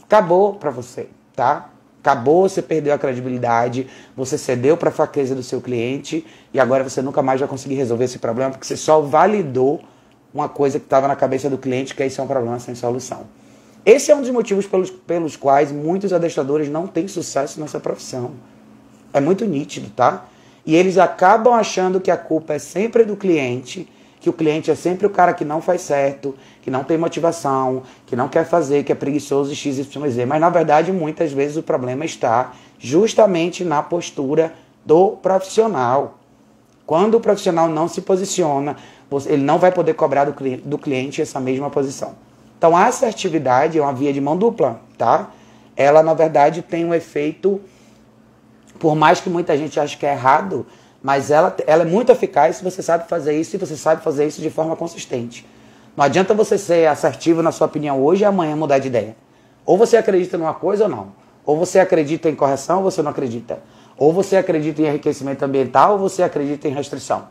Acabou 0.03 0.53
para 0.53 0.71
você, 0.71 1.07
tá? 1.35 1.69
Acabou, 2.01 2.47
você 2.47 2.61
perdeu 2.61 2.93
a 2.93 2.97
credibilidade, 2.97 3.87
você 4.15 4.37
cedeu 4.37 4.77
para 4.77 4.89
a 4.89 4.91
fraqueza 4.91 5.35
do 5.35 5.43
seu 5.43 5.59
cliente 5.59 6.25
e 6.53 6.59
agora 6.59 6.83
você 6.83 7.01
nunca 7.01 7.21
mais 7.21 7.39
vai 7.39 7.49
conseguir 7.49 7.75
resolver 7.75 8.05
esse 8.05 8.19
problema 8.19 8.51
porque 8.51 8.65
você 8.65 8.77
só 8.77 9.01
validou 9.01 9.81
uma 10.33 10.47
coisa 10.47 10.79
que 10.79 10.85
estava 10.85 11.07
na 11.07 11.15
cabeça 11.15 11.49
do 11.49 11.57
cliente, 11.57 11.93
que 11.93 12.05
isso 12.05 12.21
é 12.21 12.23
um 12.23 12.27
problema 12.27 12.57
sem 12.59 12.73
solução. 12.73 13.25
Esse 13.85 14.11
é 14.11 14.15
um 14.15 14.21
dos 14.21 14.29
motivos 14.29 14.65
pelos, 14.65 14.89
pelos 14.89 15.35
quais 15.35 15.71
muitos 15.71 16.13
adestradores 16.13 16.69
não 16.69 16.87
têm 16.87 17.07
sucesso 17.07 17.59
nessa 17.59 17.79
profissão. 17.79 18.31
É 19.11 19.19
muito 19.19 19.45
nítido, 19.45 19.89
tá? 19.89 20.25
E 20.65 20.75
eles 20.75 20.97
acabam 20.97 21.53
achando 21.53 21.99
que 21.99 22.11
a 22.11 22.17
culpa 22.17 22.53
é 22.53 22.59
sempre 22.59 23.03
do 23.03 23.17
cliente 23.17 23.89
que 24.19 24.29
o 24.29 24.33
cliente 24.33 24.69
é 24.69 24.75
sempre 24.75 25.07
o 25.07 25.09
cara 25.09 25.33
que 25.33 25.45
não 25.45 25.61
faz 25.61 25.81
certo, 25.81 26.35
que 26.61 26.69
não 26.69 26.83
tem 26.83 26.97
motivação, 26.97 27.83
que 28.05 28.15
não 28.15 28.27
quer 28.27 28.45
fazer, 28.45 28.83
que 28.83 28.91
é 28.91 28.95
preguiçoso 28.95 29.55
XYZ. 29.55 29.87
Mas 30.27 30.41
na 30.41 30.49
verdade, 30.49 30.91
muitas 30.91 31.31
vezes 31.31 31.55
o 31.55 31.63
problema 31.63 32.03
está 32.03 32.51
justamente 32.77 33.63
na 33.63 33.81
postura 33.81 34.53
do 34.85 35.11
profissional. 35.11 36.17
Quando 36.85 37.15
o 37.15 37.19
profissional 37.19 37.69
não 37.69 37.87
se 37.87 38.01
posiciona, 38.01 38.75
ele 39.27 39.43
não 39.43 39.57
vai 39.57 39.71
poder 39.71 39.93
cobrar 39.93 40.25
do 40.25 40.77
cliente, 40.77 41.21
essa 41.21 41.39
mesma 41.39 41.69
posição. 41.69 42.15
Então 42.57 42.75
a 42.75 42.87
assertividade 42.87 43.77
é 43.77 43.81
uma 43.81 43.93
via 43.93 44.11
de 44.11 44.19
mão 44.19 44.35
dupla, 44.35 44.81
tá? 44.97 45.29
Ela 45.77 46.03
na 46.03 46.13
verdade 46.13 46.61
tem 46.61 46.83
um 46.83 46.93
efeito, 46.93 47.61
por 48.79 48.95
mais 48.95 49.21
que 49.21 49.29
muita 49.29 49.57
gente 49.57 49.79
ache 49.79 49.95
que 49.97 50.05
é 50.05 50.11
errado, 50.11 50.65
mas 51.01 51.31
ela, 51.31 51.55
ela 51.65 51.83
é 51.83 51.85
muito 51.85 52.11
eficaz 52.11 52.57
se 52.57 52.63
você 52.63 52.81
sabe 52.81 53.07
fazer 53.07 53.39
isso 53.39 53.55
e 53.55 53.59
você 53.59 53.75
sabe 53.75 54.03
fazer 54.03 54.27
isso 54.27 54.41
de 54.41 54.49
forma 54.49 54.75
consistente. 54.75 55.45
Não 55.95 56.03
adianta 56.03 56.33
você 56.33 56.57
ser 56.57 56.87
assertivo 56.87 57.41
na 57.41 57.51
sua 57.51 57.67
opinião 57.67 58.03
hoje 58.03 58.23
e 58.23 58.25
amanhã 58.25 58.55
mudar 58.55 58.79
de 58.79 58.87
ideia. 58.87 59.15
Ou 59.65 59.77
você 59.77 59.97
acredita 59.97 60.37
numa 60.37 60.53
coisa 60.53 60.83
ou 60.85 60.89
não. 60.89 61.07
Ou 61.45 61.57
você 61.57 61.79
acredita 61.79 62.29
em 62.29 62.35
correção 62.35 62.77
ou 62.77 62.83
você 62.83 63.01
não 63.01 63.11
acredita. 63.11 63.59
Ou 63.97 64.13
você 64.13 64.37
acredita 64.37 64.81
em 64.81 64.85
enriquecimento 64.85 65.43
ambiental 65.43 65.93
ou 65.93 65.99
você 65.99 66.23
acredita 66.23 66.67
em 66.67 66.71
restrição. 66.71 67.27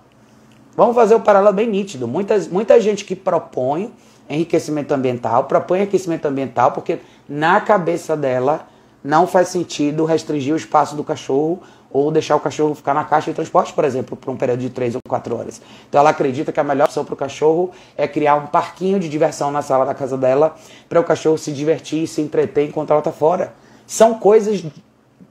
Vamos 0.76 0.94
fazer 0.94 1.14
o 1.14 1.18
um 1.18 1.20
paralelo 1.20 1.54
bem 1.54 1.68
nítido. 1.68 2.06
Muitas, 2.06 2.46
muita 2.46 2.80
gente 2.80 3.04
que 3.04 3.16
propõe 3.16 3.92
enriquecimento 4.28 4.92
ambiental, 4.92 5.44
propõe 5.44 5.80
enriquecimento 5.80 6.28
ambiental 6.28 6.72
porque 6.72 6.98
na 7.28 7.60
cabeça 7.60 8.16
dela 8.16 8.66
não 9.02 9.26
faz 9.26 9.48
sentido 9.48 10.04
restringir 10.04 10.52
o 10.52 10.56
espaço 10.56 10.96
do 10.96 11.04
cachorro 11.04 11.62
ou 11.90 12.10
deixar 12.10 12.36
o 12.36 12.40
cachorro 12.40 12.74
ficar 12.74 12.92
na 12.92 13.04
caixa 13.04 13.30
de 13.30 13.34
transporte, 13.34 13.72
por 13.72 13.84
exemplo, 13.84 14.16
por 14.16 14.30
um 14.30 14.36
período 14.36 14.60
de 14.60 14.70
3 14.70 14.96
ou 14.96 15.00
4 15.08 15.36
horas. 15.36 15.60
Então 15.88 16.00
ela 16.00 16.10
acredita 16.10 16.52
que 16.52 16.60
a 16.60 16.64
melhor 16.64 16.84
opção 16.84 17.04
para 17.04 17.14
o 17.14 17.16
cachorro 17.16 17.70
é 17.96 18.06
criar 18.06 18.36
um 18.36 18.46
parquinho 18.46 19.00
de 19.00 19.08
diversão 19.08 19.50
na 19.50 19.62
sala 19.62 19.86
da 19.86 19.94
casa 19.94 20.16
dela 20.16 20.54
para 20.88 21.00
o 21.00 21.04
cachorro 21.04 21.38
se 21.38 21.52
divertir 21.52 22.02
e 22.02 22.06
se 22.06 22.20
entreter 22.20 22.68
enquanto 22.68 22.90
ela 22.90 23.00
está 23.00 23.12
fora. 23.12 23.54
São 23.86 24.18
coisas 24.18 24.62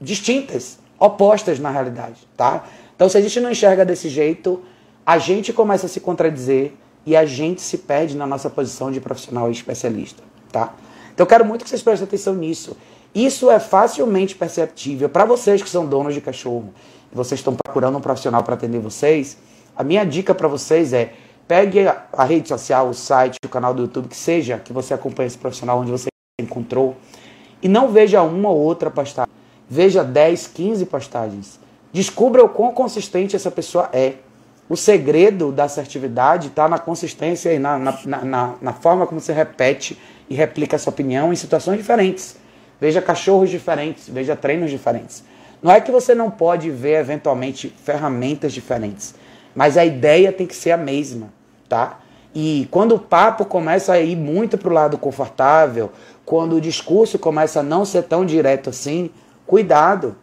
distintas, 0.00 0.78
opostas 0.98 1.60
na 1.60 1.70
realidade, 1.70 2.26
tá? 2.36 2.64
Então 2.96 3.08
se 3.08 3.16
a 3.16 3.20
gente 3.20 3.38
não 3.40 3.50
enxerga 3.50 3.84
desse 3.84 4.08
jeito, 4.08 4.60
a 5.06 5.18
gente 5.18 5.52
começa 5.52 5.86
a 5.86 5.88
se 5.88 6.00
contradizer 6.00 6.72
e 7.06 7.16
a 7.16 7.24
gente 7.24 7.62
se 7.62 7.78
perde 7.78 8.16
na 8.16 8.26
nossa 8.26 8.50
posição 8.50 8.90
de 8.90 9.00
profissional 9.00 9.48
e 9.48 9.52
especialista, 9.52 10.22
tá? 10.50 10.74
Então 11.14 11.24
eu 11.24 11.28
quero 11.28 11.44
muito 11.44 11.62
que 11.62 11.70
vocês 11.70 11.82
prestem 11.82 12.06
atenção 12.06 12.34
nisso. 12.34 12.76
Isso 13.14 13.50
é 13.50 13.58
facilmente 13.58 14.34
perceptível 14.34 15.08
para 15.08 15.24
vocês 15.24 15.62
que 15.62 15.68
são 15.68 15.86
donos 15.86 16.14
de 16.14 16.20
cachorro 16.20 16.72
vocês 17.12 17.40
estão 17.40 17.54
procurando 17.54 17.98
um 17.98 18.00
profissional 18.00 18.42
para 18.42 18.54
atender 18.54 18.80
vocês. 18.80 19.38
A 19.76 19.82
minha 19.82 20.04
dica 20.04 20.34
para 20.34 20.48
vocês 20.48 20.92
é 20.92 21.12
pegue 21.46 21.80
a 21.86 22.24
rede 22.24 22.48
social, 22.48 22.88
o 22.88 22.94
site, 22.94 23.38
o 23.44 23.48
canal 23.48 23.72
do 23.72 23.82
YouTube, 23.82 24.08
que 24.08 24.16
seja 24.16 24.58
que 24.58 24.72
você 24.72 24.92
acompanhe 24.92 25.28
esse 25.28 25.38
profissional 25.38 25.78
onde 25.78 25.90
você 25.90 26.08
encontrou 26.38 26.96
e 27.62 27.68
não 27.68 27.88
veja 27.88 28.22
uma 28.22 28.50
ou 28.50 28.58
outra 28.58 28.90
postagem. 28.90 29.32
Veja 29.68 30.04
10, 30.04 30.46
15 30.48 30.86
postagens. 30.86 31.58
Descubra 31.92 32.44
o 32.44 32.48
quão 32.48 32.72
consistente 32.72 33.34
essa 33.34 33.50
pessoa 33.50 33.88
é. 33.92 34.14
O 34.68 34.76
segredo 34.76 35.50
da 35.50 35.64
assertividade 35.64 36.48
está 36.48 36.68
na 36.68 36.78
consistência 36.78 37.52
e 37.52 37.58
na, 37.58 37.78
na, 37.78 37.98
na, 38.04 38.54
na 38.60 38.72
forma 38.74 39.06
como 39.06 39.20
você 39.20 39.32
repete 39.32 39.98
e 40.28 40.34
replica 40.34 40.76
a 40.76 40.78
sua 40.78 40.90
opinião 40.90 41.32
em 41.32 41.36
situações 41.36 41.78
diferentes. 41.78 42.36
Veja 42.80 43.02
cachorros 43.02 43.50
diferentes, 43.50 44.08
veja 44.08 44.36
treinos 44.36 44.70
diferentes. 44.70 45.24
Não 45.62 45.72
é 45.72 45.80
que 45.80 45.90
você 45.90 46.14
não 46.14 46.30
pode 46.30 46.70
ver 46.70 47.00
eventualmente 47.00 47.74
ferramentas 47.82 48.52
diferentes, 48.52 49.14
mas 49.54 49.76
a 49.76 49.84
ideia 49.84 50.32
tem 50.32 50.46
que 50.46 50.54
ser 50.54 50.70
a 50.70 50.76
mesma, 50.76 51.32
tá? 51.68 51.98
E 52.34 52.68
quando 52.70 52.94
o 52.94 52.98
papo 52.98 53.44
começa 53.44 53.92
a 53.92 54.00
ir 54.00 54.14
muito 54.14 54.56
para 54.56 54.68
o 54.68 54.72
lado 54.72 54.96
confortável, 54.98 55.90
quando 56.24 56.56
o 56.56 56.60
discurso 56.60 57.18
começa 57.18 57.60
a 57.60 57.62
não 57.62 57.84
ser 57.84 58.04
tão 58.04 58.24
direto 58.24 58.70
assim, 58.70 59.10
cuidado. 59.46 60.14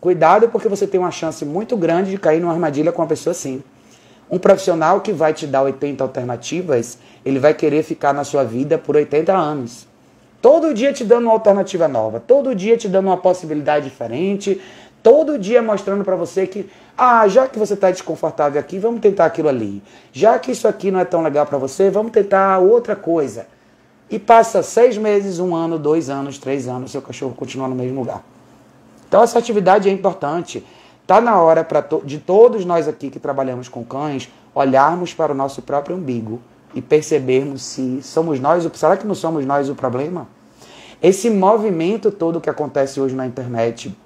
Cuidado 0.00 0.48
porque 0.48 0.68
você 0.68 0.86
tem 0.86 0.98
uma 0.98 1.10
chance 1.10 1.44
muito 1.44 1.76
grande 1.76 2.12
de 2.12 2.18
cair 2.18 2.40
numa 2.40 2.52
armadilha 2.52 2.92
com 2.92 3.02
uma 3.02 3.08
pessoa 3.08 3.32
assim. 3.32 3.62
Um 4.30 4.38
profissional 4.38 5.00
que 5.00 5.12
vai 5.12 5.34
te 5.34 5.46
dar 5.46 5.62
80 5.62 6.02
alternativas, 6.02 6.96
ele 7.24 7.38
vai 7.38 7.52
querer 7.52 7.82
ficar 7.82 8.14
na 8.14 8.24
sua 8.24 8.44
vida 8.44 8.78
por 8.78 8.96
80 8.96 9.36
anos. 9.36 9.89
Todo 10.40 10.72
dia 10.72 10.92
te 10.92 11.04
dando 11.04 11.24
uma 11.24 11.32
alternativa 11.32 11.86
nova, 11.86 12.18
todo 12.18 12.54
dia 12.54 12.76
te 12.76 12.88
dando 12.88 13.06
uma 13.06 13.16
possibilidade 13.16 13.90
diferente, 13.90 14.60
todo 15.02 15.38
dia 15.38 15.60
mostrando 15.60 16.02
para 16.02 16.16
você 16.16 16.46
que, 16.46 16.68
ah, 16.96 17.28
já 17.28 17.46
que 17.46 17.58
você 17.58 17.74
está 17.74 17.90
desconfortável 17.90 18.58
aqui, 18.58 18.78
vamos 18.78 19.00
tentar 19.00 19.26
aquilo 19.26 19.48
ali. 19.48 19.82
Já 20.12 20.38
que 20.38 20.50
isso 20.50 20.66
aqui 20.66 20.90
não 20.90 21.00
é 21.00 21.04
tão 21.04 21.22
legal 21.22 21.44
para 21.44 21.58
você, 21.58 21.90
vamos 21.90 22.12
tentar 22.12 22.58
outra 22.58 22.96
coisa. 22.96 23.46
E 24.08 24.18
passa 24.18 24.62
seis 24.62 24.96
meses, 24.96 25.38
um 25.38 25.54
ano, 25.54 25.78
dois 25.78 26.08
anos, 26.08 26.38
três 26.38 26.66
anos, 26.66 26.90
seu 26.90 27.02
cachorro 27.02 27.34
continua 27.34 27.68
no 27.68 27.74
mesmo 27.74 28.00
lugar. 28.00 28.24
Então 29.06 29.22
essa 29.22 29.38
atividade 29.38 29.88
é 29.88 29.92
importante. 29.92 30.64
Está 31.02 31.20
na 31.20 31.40
hora 31.40 31.62
to 31.64 32.02
de 32.04 32.18
todos 32.18 32.64
nós 32.64 32.88
aqui 32.88 33.10
que 33.10 33.18
trabalhamos 33.18 33.68
com 33.68 33.84
cães 33.84 34.30
olharmos 34.54 35.12
para 35.12 35.32
o 35.32 35.34
nosso 35.34 35.60
próprio 35.60 35.96
umbigo 35.96 36.40
e 36.74 36.80
percebermos 36.80 37.62
se 37.62 38.00
somos 38.02 38.38
nós, 38.38 38.68
será 38.74 38.96
que 38.96 39.06
não 39.06 39.14
somos 39.14 39.44
nós 39.44 39.68
o 39.68 39.74
problema? 39.74 40.28
Esse 41.02 41.30
movimento 41.30 42.10
todo 42.10 42.40
que 42.40 42.50
acontece 42.50 43.00
hoje 43.00 43.14
na 43.14 43.26
internet 43.26 43.96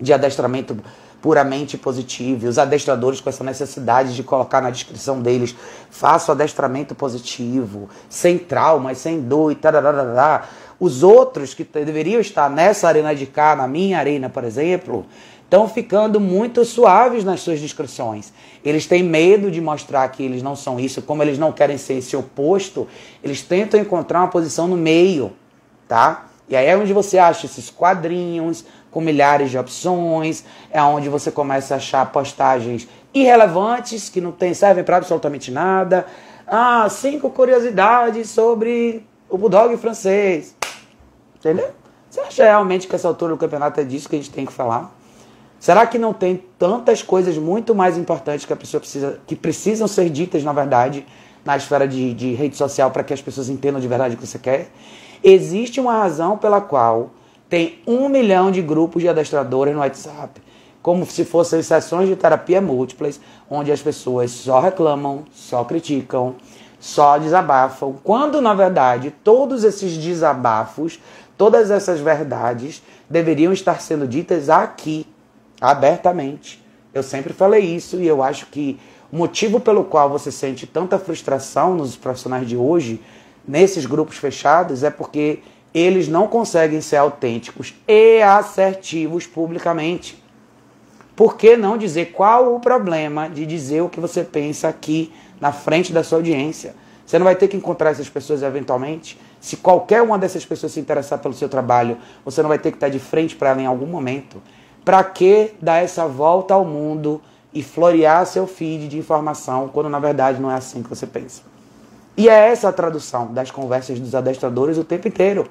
de 0.00 0.12
adestramento 0.12 0.76
puramente 1.20 1.76
positivo, 1.76 2.46
e 2.46 2.48
os 2.48 2.58
adestradores 2.58 3.20
com 3.20 3.28
essa 3.28 3.42
necessidade 3.42 4.14
de 4.14 4.22
colocar 4.22 4.60
na 4.60 4.70
descrição 4.70 5.20
deles, 5.20 5.56
faço 5.90 6.30
adestramento 6.30 6.94
positivo, 6.94 7.88
sem 8.08 8.38
traumas, 8.38 8.98
sem 8.98 9.20
dor 9.20 9.50
e 9.50 9.54
tal, 9.56 9.72
os 10.78 11.02
outros 11.02 11.54
que 11.54 11.64
deveriam 11.64 12.20
estar 12.20 12.50
nessa 12.50 12.86
arena 12.86 13.14
de 13.14 13.26
cá, 13.26 13.56
na 13.56 13.66
minha 13.66 13.98
arena, 13.98 14.28
por 14.28 14.44
exemplo, 14.44 15.06
estão 15.46 15.68
ficando 15.68 16.20
muito 16.20 16.64
suaves 16.64 17.24
nas 17.24 17.40
suas 17.40 17.60
descrições. 17.60 18.32
Eles 18.64 18.84
têm 18.86 19.02
medo 19.02 19.50
de 19.50 19.60
mostrar 19.60 20.06
que 20.08 20.22
eles 20.22 20.42
não 20.42 20.56
são 20.56 20.78
isso, 20.78 21.00
como 21.00 21.22
eles 21.22 21.38
não 21.38 21.52
querem 21.52 21.78
ser 21.78 21.94
esse 21.94 22.16
oposto, 22.16 22.86
eles 23.22 23.42
tentam 23.42 23.80
encontrar 23.80 24.20
uma 24.20 24.28
posição 24.28 24.66
no 24.66 24.76
meio, 24.76 25.32
tá? 25.86 26.26
E 26.48 26.56
aí 26.56 26.66
é 26.66 26.76
onde 26.76 26.92
você 26.92 27.16
acha 27.16 27.46
esses 27.46 27.70
quadrinhos 27.70 28.64
com 28.90 29.00
milhares 29.00 29.50
de 29.50 29.58
opções, 29.58 30.44
é 30.70 30.82
onde 30.82 31.08
você 31.08 31.30
começa 31.30 31.74
a 31.74 31.76
achar 31.76 32.10
postagens 32.10 32.88
irrelevantes 33.14 34.08
que 34.08 34.20
não 34.20 34.32
tem, 34.32 34.52
servem 34.52 34.84
para 34.84 34.96
absolutamente 34.96 35.50
nada. 35.50 36.06
Ah, 36.46 36.88
cinco 36.88 37.30
curiosidades 37.30 38.30
sobre 38.30 39.04
o 39.28 39.38
bulldog 39.38 39.76
francês. 39.76 40.56
Entendeu? 41.36 41.70
Você 42.08 42.20
acha 42.20 42.44
realmente 42.44 42.88
que 42.88 42.94
essa 42.94 43.06
altura 43.06 43.32
do 43.32 43.38
campeonato 43.38 43.80
é 43.80 43.84
disso 43.84 44.08
que 44.08 44.16
a 44.16 44.18
gente 44.18 44.30
tem 44.30 44.46
que 44.46 44.52
falar? 44.52 44.95
Será 45.58 45.86
que 45.86 45.98
não 45.98 46.12
tem 46.12 46.42
tantas 46.58 47.02
coisas 47.02 47.36
muito 47.38 47.74
mais 47.74 47.96
importantes 47.96 48.44
que 48.44 48.52
a 48.52 48.56
pessoa 48.56 48.80
precisa, 48.80 49.18
que 49.26 49.34
precisam 49.34 49.88
ser 49.88 50.10
ditas, 50.10 50.44
na 50.44 50.52
verdade, 50.52 51.06
na 51.44 51.56
esfera 51.56 51.86
de, 51.86 52.12
de 52.12 52.34
rede 52.34 52.56
social 52.56 52.90
para 52.90 53.02
que 53.02 53.14
as 53.14 53.22
pessoas 53.22 53.48
entendam 53.48 53.80
de 53.80 53.88
verdade 53.88 54.14
o 54.14 54.18
que 54.18 54.26
você 54.26 54.38
quer? 54.38 54.68
Existe 55.22 55.80
uma 55.80 55.98
razão 55.98 56.36
pela 56.36 56.60
qual 56.60 57.10
tem 57.48 57.78
um 57.86 58.08
milhão 58.08 58.50
de 58.50 58.60
grupos 58.60 59.02
de 59.02 59.08
adestradores 59.08 59.72
no 59.72 59.80
WhatsApp, 59.80 60.42
como 60.82 61.06
se 61.06 61.24
fossem 61.24 61.62
sessões 61.62 62.08
de 62.08 62.16
terapia 62.16 62.60
múltiplas, 62.60 63.20
onde 63.48 63.72
as 63.72 63.80
pessoas 63.80 64.30
só 64.30 64.60
reclamam, 64.60 65.24
só 65.32 65.64
criticam, 65.64 66.34
só 66.78 67.18
desabafam, 67.18 67.94
quando 68.04 68.40
na 68.40 68.54
verdade 68.54 69.12
todos 69.24 69.64
esses 69.64 69.96
desabafos, 69.96 71.00
todas 71.36 71.70
essas 71.70 72.00
verdades 72.00 72.82
deveriam 73.08 73.52
estar 73.52 73.80
sendo 73.80 74.06
ditas 74.06 74.50
aqui, 74.50 75.06
abertamente. 75.60 76.64
Eu 76.92 77.02
sempre 77.02 77.32
falei 77.32 77.64
isso 77.64 78.00
e 78.00 78.06
eu 78.06 78.22
acho 78.22 78.46
que 78.46 78.78
o 79.12 79.16
motivo 79.16 79.60
pelo 79.60 79.84
qual 79.84 80.08
você 80.10 80.32
sente 80.32 80.66
tanta 80.66 80.98
frustração 80.98 81.74
nos 81.74 81.96
profissionais 81.96 82.48
de 82.48 82.56
hoje 82.56 83.00
nesses 83.46 83.86
grupos 83.86 84.16
fechados 84.16 84.82
é 84.82 84.90
porque 84.90 85.40
eles 85.72 86.08
não 86.08 86.26
conseguem 86.26 86.80
ser 86.80 86.96
autênticos 86.96 87.74
e 87.86 88.22
assertivos 88.22 89.26
publicamente. 89.26 90.22
Por 91.14 91.36
que 91.36 91.56
não 91.56 91.78
dizer 91.78 92.12
qual 92.12 92.54
o 92.54 92.60
problema 92.60 93.28
de 93.28 93.46
dizer 93.46 93.82
o 93.82 93.88
que 93.88 94.00
você 94.00 94.24
pensa 94.24 94.68
aqui 94.68 95.12
na 95.40 95.52
frente 95.52 95.92
da 95.92 96.02
sua 96.02 96.18
audiência? 96.18 96.74
Você 97.06 97.18
não 97.18 97.24
vai 97.24 97.36
ter 97.36 97.48
que 97.48 97.56
encontrar 97.56 97.90
essas 97.90 98.08
pessoas 98.08 98.42
eventualmente? 98.42 99.18
Se 99.40 99.56
qualquer 99.56 100.02
uma 100.02 100.18
dessas 100.18 100.44
pessoas 100.44 100.72
se 100.72 100.80
interessar 100.80 101.18
pelo 101.20 101.32
seu 101.32 101.48
trabalho, 101.48 101.98
você 102.24 102.42
não 102.42 102.48
vai 102.48 102.58
ter 102.58 102.70
que 102.70 102.76
estar 102.76 102.88
de 102.88 102.98
frente 102.98 103.36
para 103.36 103.50
ela 103.50 103.62
em 103.62 103.66
algum 103.66 103.86
momento? 103.86 104.42
Para 104.86 105.02
que 105.02 105.50
dar 105.60 105.82
essa 105.82 106.06
volta 106.06 106.54
ao 106.54 106.64
mundo 106.64 107.20
e 107.52 107.60
florear 107.60 108.24
seu 108.24 108.46
feed 108.46 108.86
de 108.86 108.96
informação 108.96 109.66
quando 109.66 109.88
na 109.88 109.98
verdade 109.98 110.40
não 110.40 110.48
é 110.48 110.54
assim 110.54 110.80
que 110.80 110.88
você 110.88 111.08
pensa? 111.08 111.42
E 112.16 112.28
é 112.28 112.52
essa 112.52 112.68
a 112.68 112.72
tradução 112.72 113.34
das 113.34 113.50
conversas 113.50 113.98
dos 113.98 114.14
adestradores 114.14 114.78
o 114.78 114.84
tempo 114.84 115.08
inteiro. 115.08 115.48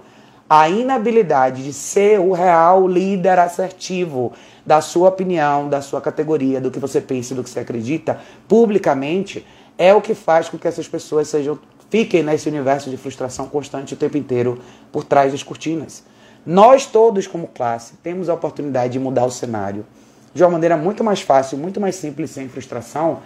A 0.49 0.69
inabilidade 0.69 1.65
de 1.65 1.73
ser 1.73 2.17
o 2.17 2.31
real 2.31 2.87
líder 2.87 3.37
assertivo 3.37 4.31
da 4.65 4.79
sua 4.79 5.09
opinião, 5.09 5.67
da 5.67 5.81
sua 5.81 5.99
categoria, 5.99 6.61
do 6.61 6.71
que 6.71 6.79
você 6.79 7.01
pensa, 7.01 7.35
do 7.35 7.43
que 7.43 7.49
você 7.49 7.59
acredita, 7.59 8.21
publicamente, 8.47 9.45
é 9.77 9.93
o 9.93 9.99
que 9.99 10.15
faz 10.15 10.47
com 10.47 10.57
que 10.57 10.65
essas 10.65 10.87
pessoas 10.87 11.27
sejam 11.27 11.59
fiquem 11.89 12.23
nesse 12.23 12.47
universo 12.47 12.89
de 12.89 12.95
frustração 12.95 13.49
constante 13.49 13.95
o 13.95 13.97
tempo 13.97 14.17
inteiro 14.17 14.61
por 14.93 15.03
trás 15.03 15.33
das 15.33 15.43
cortinas. 15.43 16.05
Nós 16.45 16.85
todos, 16.85 17.25
como 17.25 17.47
classe, 17.47 17.93
temos 18.03 18.29
a 18.29 18.33
oportunidade 18.33 18.93
de 18.93 18.99
mudar 18.99 19.25
o 19.25 19.31
cenário 19.31 19.85
de 20.33 20.43
uma 20.43 20.51
maneira 20.51 20.77
muito 20.77 21.03
mais 21.03 21.21
fácil, 21.21 21.57
muito 21.57 21.79
mais 21.81 21.95
simples, 21.95 22.29
sem 22.29 22.47
frustração, 22.49 23.19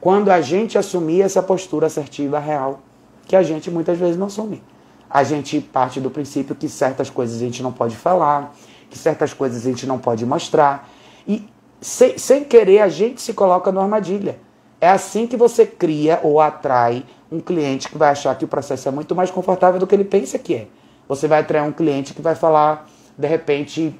quando 0.00 0.30
a 0.30 0.40
gente 0.40 0.76
assumir 0.76 1.20
essa 1.20 1.42
postura 1.42 1.86
assertiva 1.86 2.38
real, 2.38 2.80
que 3.26 3.36
a 3.36 3.42
gente 3.42 3.70
muitas 3.70 3.98
vezes 3.98 4.16
não 4.16 4.26
assume. 4.26 4.62
A 5.08 5.22
gente 5.22 5.60
parte 5.60 6.00
do 6.00 6.10
princípio 6.10 6.54
que 6.54 6.68
certas 6.68 7.10
coisas 7.10 7.36
a 7.36 7.44
gente 7.44 7.62
não 7.62 7.72
pode 7.72 7.94
falar, 7.94 8.54
que 8.90 8.98
certas 8.98 9.32
coisas 9.32 9.64
a 9.64 9.68
gente 9.68 9.86
não 9.86 9.98
pode 9.98 10.24
mostrar. 10.26 10.88
E 11.28 11.46
sem, 11.80 12.18
sem 12.18 12.42
querer 12.42 12.80
a 12.80 12.88
gente 12.88 13.20
se 13.20 13.32
coloca 13.32 13.70
numa 13.70 13.84
armadilha. 13.84 14.38
É 14.80 14.88
assim 14.88 15.26
que 15.26 15.36
você 15.36 15.64
cria 15.64 16.20
ou 16.22 16.40
atrai 16.40 17.04
um 17.30 17.40
cliente 17.40 17.88
que 17.88 17.96
vai 17.96 18.10
achar 18.10 18.34
que 18.36 18.44
o 18.44 18.48
processo 18.48 18.88
é 18.88 18.90
muito 18.90 19.14
mais 19.14 19.30
confortável 19.30 19.78
do 19.78 19.86
que 19.86 19.94
ele 19.94 20.04
pensa 20.04 20.38
que 20.38 20.54
é. 20.54 20.66
Você 21.08 21.28
vai 21.28 21.40
atrair 21.40 21.62
um 21.62 21.72
cliente 21.72 22.14
que 22.14 22.22
vai 22.22 22.34
falar, 22.34 22.86
de 23.16 23.26
repente, 23.26 23.98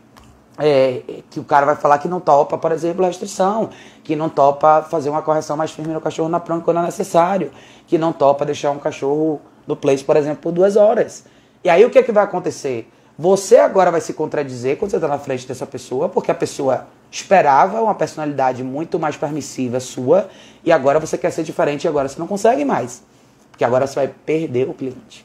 é, 0.58 1.02
que 1.30 1.38
o 1.38 1.44
cara 1.44 1.66
vai 1.66 1.76
falar 1.76 1.98
que 1.98 2.08
não 2.08 2.20
topa, 2.20 2.56
por 2.56 2.72
exemplo, 2.72 3.04
a 3.04 3.08
restrição, 3.08 3.70
que 4.02 4.16
não 4.16 4.28
topa 4.28 4.82
fazer 4.82 5.10
uma 5.10 5.22
correção 5.22 5.56
mais 5.56 5.70
firme 5.70 5.92
no 5.92 6.00
cachorro 6.00 6.28
na 6.28 6.40
pranca 6.40 6.64
quando 6.64 6.78
é 6.78 6.82
necessário, 6.82 7.50
que 7.86 7.98
não 7.98 8.12
topa 8.12 8.44
deixar 8.44 8.70
um 8.70 8.78
cachorro 8.78 9.40
no 9.66 9.76
place, 9.76 10.02
por 10.02 10.16
exemplo, 10.16 10.38
por 10.42 10.52
duas 10.52 10.76
horas. 10.76 11.24
E 11.62 11.68
aí 11.68 11.84
o 11.84 11.90
que, 11.90 11.98
é 11.98 12.02
que 12.02 12.12
vai 12.12 12.24
acontecer? 12.24 12.90
Você 13.18 13.56
agora 13.56 13.90
vai 13.90 14.00
se 14.00 14.12
contradizer 14.12 14.76
quando 14.76 14.90
você 14.90 14.96
está 14.96 15.08
na 15.08 15.18
frente 15.18 15.46
dessa 15.46 15.66
pessoa, 15.66 16.08
porque 16.08 16.30
a 16.30 16.34
pessoa 16.34 16.86
esperava 17.10 17.80
uma 17.80 17.94
personalidade 17.94 18.62
muito 18.62 18.98
mais 18.98 19.16
permissiva 19.16 19.80
sua, 19.80 20.28
e 20.64 20.70
agora 20.70 21.00
você 21.00 21.16
quer 21.16 21.30
ser 21.30 21.42
diferente 21.42 21.84
e 21.84 21.88
agora 21.88 22.08
você 22.08 22.18
não 22.18 22.26
consegue 22.26 22.64
mais. 22.64 23.02
Porque 23.50 23.64
agora 23.64 23.86
você 23.86 23.94
vai 23.94 24.08
perder 24.08 24.68
o 24.68 24.74
cliente. 24.74 25.24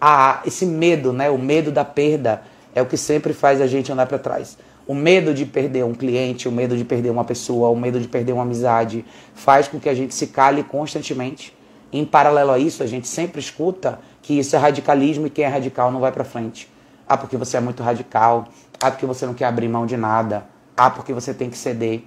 Ah, 0.00 0.42
esse 0.46 0.64
medo, 0.64 1.12
né? 1.12 1.28
O 1.30 1.38
medo 1.38 1.72
da 1.72 1.84
perda 1.84 2.42
é 2.74 2.80
o 2.80 2.86
que 2.86 2.96
sempre 2.96 3.32
faz 3.32 3.60
a 3.60 3.66
gente 3.66 3.90
andar 3.90 4.06
para 4.06 4.18
trás. 4.18 4.56
O 4.86 4.94
medo 4.94 5.34
de 5.34 5.44
perder 5.44 5.84
um 5.84 5.94
cliente, 5.94 6.48
o 6.48 6.52
medo 6.52 6.76
de 6.76 6.84
perder 6.84 7.10
uma 7.10 7.24
pessoa, 7.24 7.68
o 7.68 7.76
medo 7.76 8.00
de 8.00 8.08
perder 8.08 8.32
uma 8.32 8.42
amizade, 8.42 9.04
faz 9.34 9.68
com 9.68 9.78
que 9.78 9.88
a 9.88 9.94
gente 9.94 10.14
se 10.14 10.28
cale 10.28 10.62
constantemente. 10.62 11.56
Em 11.92 12.04
paralelo 12.04 12.52
a 12.52 12.58
isso, 12.58 12.82
a 12.82 12.86
gente 12.86 13.08
sempre 13.08 13.40
escuta 13.40 13.98
que 14.22 14.38
isso 14.38 14.54
é 14.54 14.58
radicalismo 14.58 15.26
e 15.26 15.30
quem 15.30 15.44
é 15.44 15.48
radical 15.48 15.90
não 15.90 16.00
vai 16.00 16.12
para 16.12 16.24
frente. 16.24 16.68
Ah, 17.08 17.16
porque 17.16 17.36
você 17.36 17.56
é 17.56 17.60
muito 17.60 17.82
radical. 17.82 18.48
Ah, 18.80 18.90
porque 18.90 19.06
você 19.06 19.26
não 19.26 19.34
quer 19.34 19.46
abrir 19.46 19.68
mão 19.68 19.86
de 19.86 19.96
nada. 19.96 20.46
Ah, 20.76 20.90
porque 20.90 21.12
você 21.12 21.34
tem 21.34 21.50
que 21.50 21.58
ceder. 21.58 22.02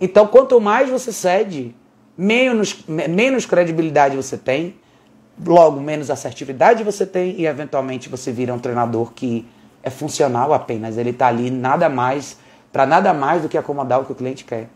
Então, 0.00 0.26
quanto 0.26 0.60
mais 0.60 0.88
você 0.90 1.12
cede, 1.12 1.74
menos, 2.16 2.84
menos 2.86 3.46
credibilidade 3.46 4.16
você 4.16 4.36
tem, 4.36 4.76
logo 5.44 5.80
menos 5.80 6.10
assertividade 6.10 6.84
você 6.84 7.06
tem 7.06 7.40
e, 7.40 7.46
eventualmente, 7.46 8.08
você 8.08 8.30
vira 8.30 8.52
um 8.52 8.58
treinador 8.58 9.12
que 9.12 9.46
é 9.82 9.90
funcional 9.90 10.52
apenas. 10.52 10.96
Ele 10.96 11.10
está 11.10 11.28
ali 11.28 11.50
nada 11.50 11.88
mais, 11.88 12.36
para 12.72 12.86
nada 12.86 13.12
mais 13.12 13.42
do 13.42 13.48
que 13.48 13.58
acomodar 13.58 14.00
o 14.00 14.04
que 14.04 14.12
o 14.12 14.14
cliente 14.14 14.44
quer. 14.44 14.68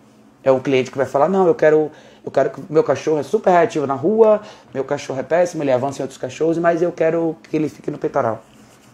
É 0.42 0.50
o 0.50 0.60
cliente 0.60 0.90
que 0.90 0.96
vai 0.96 1.06
falar, 1.06 1.28
não, 1.28 1.46
eu 1.46 1.54
quero, 1.54 1.90
eu 2.24 2.30
quero 2.30 2.50
que 2.50 2.62
meu 2.70 2.84
cachorro 2.84 3.18
é 3.18 3.22
super 3.22 3.50
reativo 3.50 3.86
na 3.86 3.94
rua, 3.94 4.40
meu 4.72 4.84
cachorro 4.84 5.18
é 5.18 5.22
péssimo, 5.22 5.62
ele 5.62 5.72
avança 5.72 6.00
em 6.00 6.02
outros 6.02 6.18
cachorros, 6.18 6.58
mas 6.58 6.80
eu 6.80 6.92
quero 6.92 7.36
que 7.42 7.56
ele 7.56 7.68
fique 7.68 7.90
no 7.90 7.98
peitoral. 7.98 8.40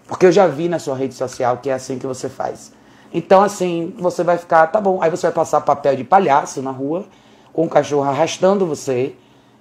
Porque 0.06 0.26
eu 0.26 0.32
já 0.32 0.46
vi 0.46 0.68
na 0.68 0.78
sua 0.78 0.96
rede 0.96 1.14
social 1.14 1.58
que 1.58 1.70
é 1.70 1.74
assim 1.74 1.98
que 1.98 2.06
você 2.06 2.28
faz. 2.28 2.72
Então, 3.12 3.42
assim, 3.42 3.94
você 3.98 4.24
vai 4.24 4.36
ficar, 4.38 4.66
tá 4.66 4.80
bom. 4.80 5.00
Aí 5.00 5.08
você 5.08 5.28
vai 5.28 5.32
passar 5.32 5.60
papel 5.60 5.94
de 5.96 6.02
palhaço 6.02 6.60
na 6.60 6.70
rua, 6.70 7.06
com 7.52 7.64
o 7.64 7.68
cachorro 7.68 8.02
arrastando 8.02 8.66
você, 8.66 9.14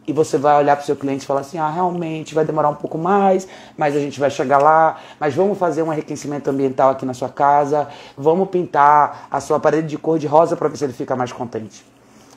e 0.07 0.13
você 0.13 0.37
vai 0.37 0.57
olhar 0.57 0.75
para 0.75 0.83
o 0.83 0.85
seu 0.85 0.95
cliente 0.95 1.23
e 1.23 1.27
falar 1.27 1.41
assim: 1.41 1.57
ah, 1.57 1.69
realmente 1.69 2.35
vai 2.35 2.45
demorar 2.45 2.69
um 2.69 2.75
pouco 2.75 2.97
mais, 2.97 3.47
mas 3.77 3.95
a 3.95 3.99
gente 3.99 4.19
vai 4.19 4.29
chegar 4.29 4.57
lá. 4.57 4.97
Mas 5.19 5.33
vamos 5.33 5.57
fazer 5.57 5.83
um 5.83 5.91
enriquecimento 5.91 6.49
ambiental 6.49 6.91
aqui 6.91 7.05
na 7.05 7.13
sua 7.13 7.29
casa, 7.29 7.87
vamos 8.17 8.49
pintar 8.49 9.27
a 9.31 9.39
sua 9.39 9.59
parede 9.59 9.87
de 9.87 9.97
cor 9.97 10.19
de 10.19 10.27
rosa 10.27 10.55
para 10.55 10.67
ver 10.67 10.77
se 10.77 10.83
ele 10.83 10.93
fica 10.93 11.15
mais 11.15 11.31
contente. 11.31 11.85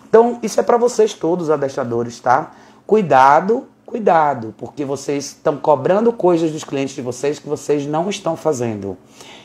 Então, 0.09 0.39
isso 0.43 0.59
é 0.61 0.63
para 0.63 0.77
vocês 0.77 1.13
todos, 1.13 1.51
adestradores, 1.51 2.21
tá? 2.21 2.53
Cuidado 2.87 3.67
cuidado, 3.87 4.53
porque 4.59 4.85
vocês 4.85 5.27
estão 5.27 5.57
cobrando 5.57 6.13
coisas 6.13 6.51
dos 6.51 6.65
clientes 6.65 6.97
de 6.97 7.01
vocês 7.01 7.39
que 7.39 7.49
vocês 7.49 7.87
não 7.87 8.11
estão 8.11 8.37
fazendo. 8.37 8.99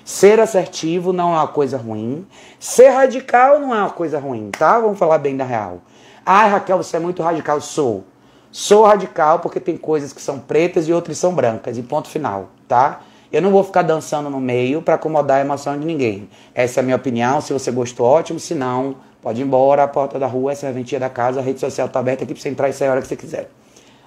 Ser 0.03 0.39
assertivo 0.39 1.13
não 1.13 1.31
é 1.31 1.37
uma 1.37 1.47
coisa 1.47 1.77
ruim. 1.77 2.25
Ser 2.59 2.89
radical 2.89 3.59
não 3.59 3.73
é 3.73 3.77
uma 3.77 3.91
coisa 3.91 4.19
ruim, 4.19 4.49
tá? 4.49 4.79
Vamos 4.79 4.97
falar 4.97 5.19
bem 5.19 5.37
da 5.37 5.45
real. 5.45 5.79
Ah, 6.25 6.47
Raquel, 6.47 6.77
você 6.77 6.97
é 6.97 6.99
muito 6.99 7.21
radical. 7.21 7.61
Sou. 7.61 8.03
Sou 8.51 8.83
radical 8.83 9.39
porque 9.39 9.59
tem 9.59 9.77
coisas 9.77 10.11
que 10.11 10.21
são 10.21 10.39
pretas 10.39 10.87
e 10.87 10.93
outras 10.93 11.19
são 11.19 11.33
brancas. 11.33 11.77
E 11.77 11.83
ponto 11.83 12.09
final, 12.09 12.49
tá? 12.67 13.01
Eu 13.31 13.41
não 13.43 13.51
vou 13.51 13.63
ficar 13.63 13.83
dançando 13.83 14.29
no 14.29 14.41
meio 14.41 14.81
para 14.81 14.95
acomodar 14.95 15.37
a 15.37 15.41
emoção 15.41 15.79
de 15.79 15.85
ninguém. 15.85 16.27
Essa 16.53 16.79
é 16.79 16.81
a 16.81 16.83
minha 16.83 16.97
opinião. 16.97 17.39
Se 17.39 17.53
você 17.53 17.71
gostou, 17.71 18.07
ótimo. 18.07 18.39
Se 18.39 18.55
não, 18.55 18.95
pode 19.21 19.39
ir 19.39 19.45
embora. 19.45 19.83
A 19.83 19.87
porta 19.87 20.17
da 20.17 20.27
rua, 20.27 20.51
é 20.51 20.55
serventia 20.55 20.99
da 20.99 21.09
casa. 21.09 21.39
A 21.39 21.43
rede 21.43 21.59
social 21.59 21.87
está 21.87 21.99
aberta 21.99 22.23
aqui 22.23 22.33
para 22.33 22.41
você 22.41 22.49
entrar 22.49 22.69
e 22.69 22.73
sair 22.73 22.89
a 22.89 22.91
hora 22.91 23.01
que 23.01 23.07
você 23.07 23.15
quiser. 23.15 23.49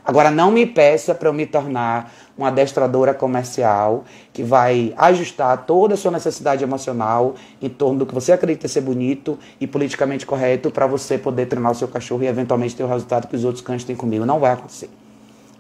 Agora, 0.05 0.31
não 0.31 0.51
me 0.51 0.67
peça 0.67 1.15
para 1.15 1.31
eu 1.31 1.33
me 1.33 1.47
tornar 1.47 2.13
uma 2.37 2.49
adestradora 2.49 3.15
comercial 3.15 4.05
que 4.35 4.43
vai 4.43 4.93
ajustar 4.99 5.65
toda 5.65 5.95
a 5.95 5.97
sua 5.97 6.11
necessidade 6.11 6.63
emocional 6.63 7.35
em 7.63 7.71
torno 7.71 8.01
do 8.01 8.07
que 8.07 8.15
você 8.15 8.33
acredita 8.33 8.69
ser 8.69 8.83
bonito 8.83 9.39
e 9.59 9.67
politicamente 9.67 10.27
correto 10.27 10.71
para 10.71 10.87
você 10.87 11.17
poder 11.17 11.47
treinar 11.47 11.73
o 11.73 11.75
seu 11.75 11.89
cachorro 11.89 12.23
e 12.23 12.27
eventualmente 12.27 12.77
ter 12.77 12.85
o 12.85 12.87
resultado 12.87 13.29
que 13.29 13.37
os 13.37 13.45
outros 13.45 13.65
cães 13.65 13.83
têm 13.83 13.97
comigo. 13.97 14.27
Não 14.27 14.39
vai 14.39 14.53
acontecer. 14.53 14.91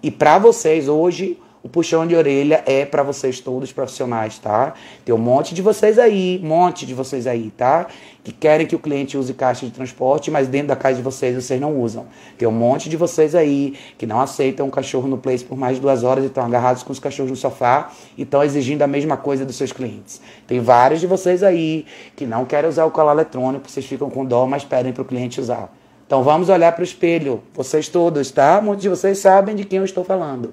E 0.02 0.10
para 0.10 0.38
vocês, 0.38 0.88
hoje, 0.88 1.38
o 1.64 1.68
puxão 1.68 2.06
de 2.06 2.14
orelha 2.14 2.62
é 2.66 2.84
para 2.84 3.02
vocês 3.02 3.40
todos 3.40 3.72
profissionais, 3.72 4.38
tá? 4.38 4.74
Tem 5.02 5.14
um 5.14 5.18
monte 5.18 5.54
de 5.54 5.62
vocês 5.62 5.98
aí, 5.98 6.38
um 6.44 6.46
monte 6.46 6.84
de 6.84 6.92
vocês 6.92 7.26
aí, 7.26 7.50
tá? 7.56 7.86
Que 8.22 8.32
querem 8.32 8.66
que 8.66 8.76
o 8.76 8.78
cliente 8.78 9.16
use 9.16 9.32
caixa 9.32 9.64
de 9.64 9.72
transporte, 9.72 10.30
mas 10.30 10.46
dentro 10.46 10.68
da 10.68 10.76
caixa 10.76 10.96
de 10.96 11.02
vocês 11.02 11.34
vocês 11.34 11.58
não 11.58 11.80
usam. 11.80 12.04
Tem 12.36 12.46
um 12.46 12.52
monte 12.52 12.90
de 12.90 12.98
vocês 12.98 13.34
aí 13.34 13.72
que 13.96 14.04
não 14.04 14.20
aceitam 14.20 14.66
um 14.66 14.70
cachorro 14.70 15.08
no 15.08 15.16
place 15.16 15.42
por 15.42 15.56
mais 15.56 15.76
de 15.76 15.80
duas 15.80 16.04
horas 16.04 16.24
e 16.24 16.26
estão 16.26 16.44
agarrados 16.44 16.82
com 16.82 16.92
os 16.92 16.98
cachorros 16.98 17.30
no 17.30 17.36
sofá 17.36 17.90
e 18.14 18.24
estão 18.24 18.44
exigindo 18.44 18.82
a 18.82 18.86
mesma 18.86 19.16
coisa 19.16 19.46
dos 19.46 19.56
seus 19.56 19.72
clientes. 19.72 20.20
Tem 20.46 20.60
vários 20.60 21.00
de 21.00 21.06
vocês 21.06 21.42
aí 21.42 21.86
que 22.14 22.26
não 22.26 22.44
querem 22.44 22.68
usar 22.68 22.84
o 22.84 22.90
colar 22.90 23.14
eletrônico, 23.14 23.70
vocês 23.70 23.86
ficam 23.86 24.10
com 24.10 24.22
dó, 24.22 24.46
mas 24.46 24.64
pedem 24.66 24.92
para 24.92 25.00
o 25.00 25.06
cliente 25.06 25.40
usar. 25.40 25.74
Então 26.06 26.22
vamos 26.22 26.50
olhar 26.50 26.72
para 26.72 26.82
o 26.82 26.84
espelho, 26.84 27.42
vocês 27.54 27.88
todos, 27.88 28.30
tá? 28.30 28.60
Muitos 28.60 28.82
de 28.82 28.90
vocês 28.90 29.16
sabem 29.16 29.56
de 29.56 29.64
quem 29.64 29.78
eu 29.78 29.84
estou 29.86 30.04
falando. 30.04 30.52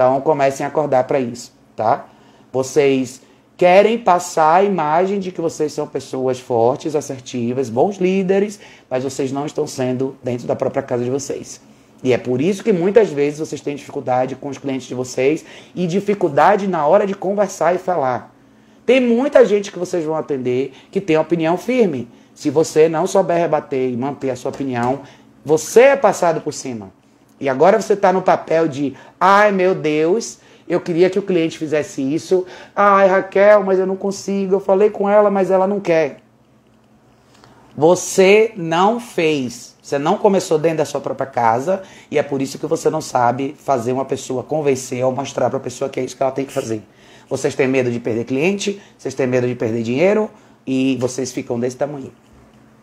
Então 0.00 0.18
comecem 0.22 0.64
a 0.64 0.70
acordar 0.70 1.04
para 1.04 1.20
isso, 1.20 1.52
tá? 1.76 2.06
Vocês 2.50 3.20
querem 3.54 3.98
passar 3.98 4.54
a 4.54 4.64
imagem 4.64 5.20
de 5.20 5.30
que 5.30 5.42
vocês 5.42 5.74
são 5.74 5.86
pessoas 5.86 6.40
fortes, 6.40 6.96
assertivas, 6.96 7.68
bons 7.68 7.98
líderes, 7.98 8.58
mas 8.88 9.04
vocês 9.04 9.30
não 9.30 9.44
estão 9.44 9.66
sendo 9.66 10.16
dentro 10.24 10.46
da 10.46 10.56
própria 10.56 10.82
casa 10.82 11.04
de 11.04 11.10
vocês. 11.10 11.60
E 12.02 12.14
é 12.14 12.16
por 12.16 12.40
isso 12.40 12.64
que 12.64 12.72
muitas 12.72 13.10
vezes 13.10 13.40
vocês 13.40 13.60
têm 13.60 13.76
dificuldade 13.76 14.36
com 14.36 14.48
os 14.48 14.56
clientes 14.56 14.88
de 14.88 14.94
vocês 14.94 15.44
e 15.74 15.86
dificuldade 15.86 16.66
na 16.66 16.86
hora 16.86 17.06
de 17.06 17.12
conversar 17.12 17.74
e 17.74 17.78
falar. 17.78 18.34
Tem 18.86 19.02
muita 19.02 19.44
gente 19.44 19.70
que 19.70 19.78
vocês 19.78 20.02
vão 20.02 20.16
atender 20.16 20.72
que 20.90 20.98
tem 20.98 21.18
opinião 21.18 21.58
firme. 21.58 22.08
Se 22.34 22.48
você 22.48 22.88
não 22.88 23.06
souber 23.06 23.36
rebater 23.36 23.90
e 23.90 23.98
manter 23.98 24.30
a 24.30 24.36
sua 24.36 24.50
opinião, 24.50 25.00
você 25.44 25.80
é 25.82 25.96
passado 25.96 26.40
por 26.40 26.54
cima. 26.54 26.90
E 27.40 27.48
agora 27.48 27.80
você 27.80 27.94
está 27.94 28.12
no 28.12 28.20
papel 28.20 28.68
de, 28.68 28.94
ai 29.18 29.50
meu 29.50 29.74
Deus, 29.74 30.38
eu 30.68 30.80
queria 30.80 31.10
que 31.10 31.18
o 31.18 31.22
cliente 31.22 31.58
fizesse 31.58 32.00
isso. 32.00 32.46
Ai, 32.76 33.08
Raquel, 33.08 33.64
mas 33.64 33.80
eu 33.80 33.86
não 33.86 33.96
consigo. 33.96 34.54
Eu 34.54 34.60
falei 34.60 34.88
com 34.88 35.08
ela, 35.08 35.28
mas 35.28 35.50
ela 35.50 35.66
não 35.66 35.80
quer. 35.80 36.18
Você 37.76 38.52
não 38.56 39.00
fez. 39.00 39.74
Você 39.82 39.98
não 39.98 40.16
começou 40.16 40.58
dentro 40.58 40.78
da 40.78 40.84
sua 40.84 41.00
própria 41.00 41.26
casa 41.26 41.82
e 42.08 42.18
é 42.18 42.22
por 42.22 42.40
isso 42.40 42.56
que 42.56 42.66
você 42.66 42.88
não 42.88 43.00
sabe 43.00 43.56
fazer 43.58 43.92
uma 43.92 44.04
pessoa 44.04 44.44
convencer 44.44 45.04
ou 45.04 45.10
mostrar 45.10 45.50
para 45.50 45.56
a 45.56 45.62
pessoa 45.62 45.90
que 45.90 45.98
é 45.98 46.04
isso 46.04 46.16
que 46.16 46.22
ela 46.22 46.30
tem 46.30 46.44
que 46.44 46.52
fazer. 46.52 46.82
Vocês 47.28 47.56
têm 47.56 47.66
medo 47.66 47.90
de 47.90 47.98
perder 47.98 48.24
cliente, 48.24 48.80
vocês 48.96 49.14
têm 49.14 49.26
medo 49.26 49.48
de 49.48 49.56
perder 49.56 49.82
dinheiro 49.82 50.30
e 50.64 50.96
vocês 51.00 51.32
ficam 51.32 51.58
desse 51.58 51.76
tamanho 51.76 52.12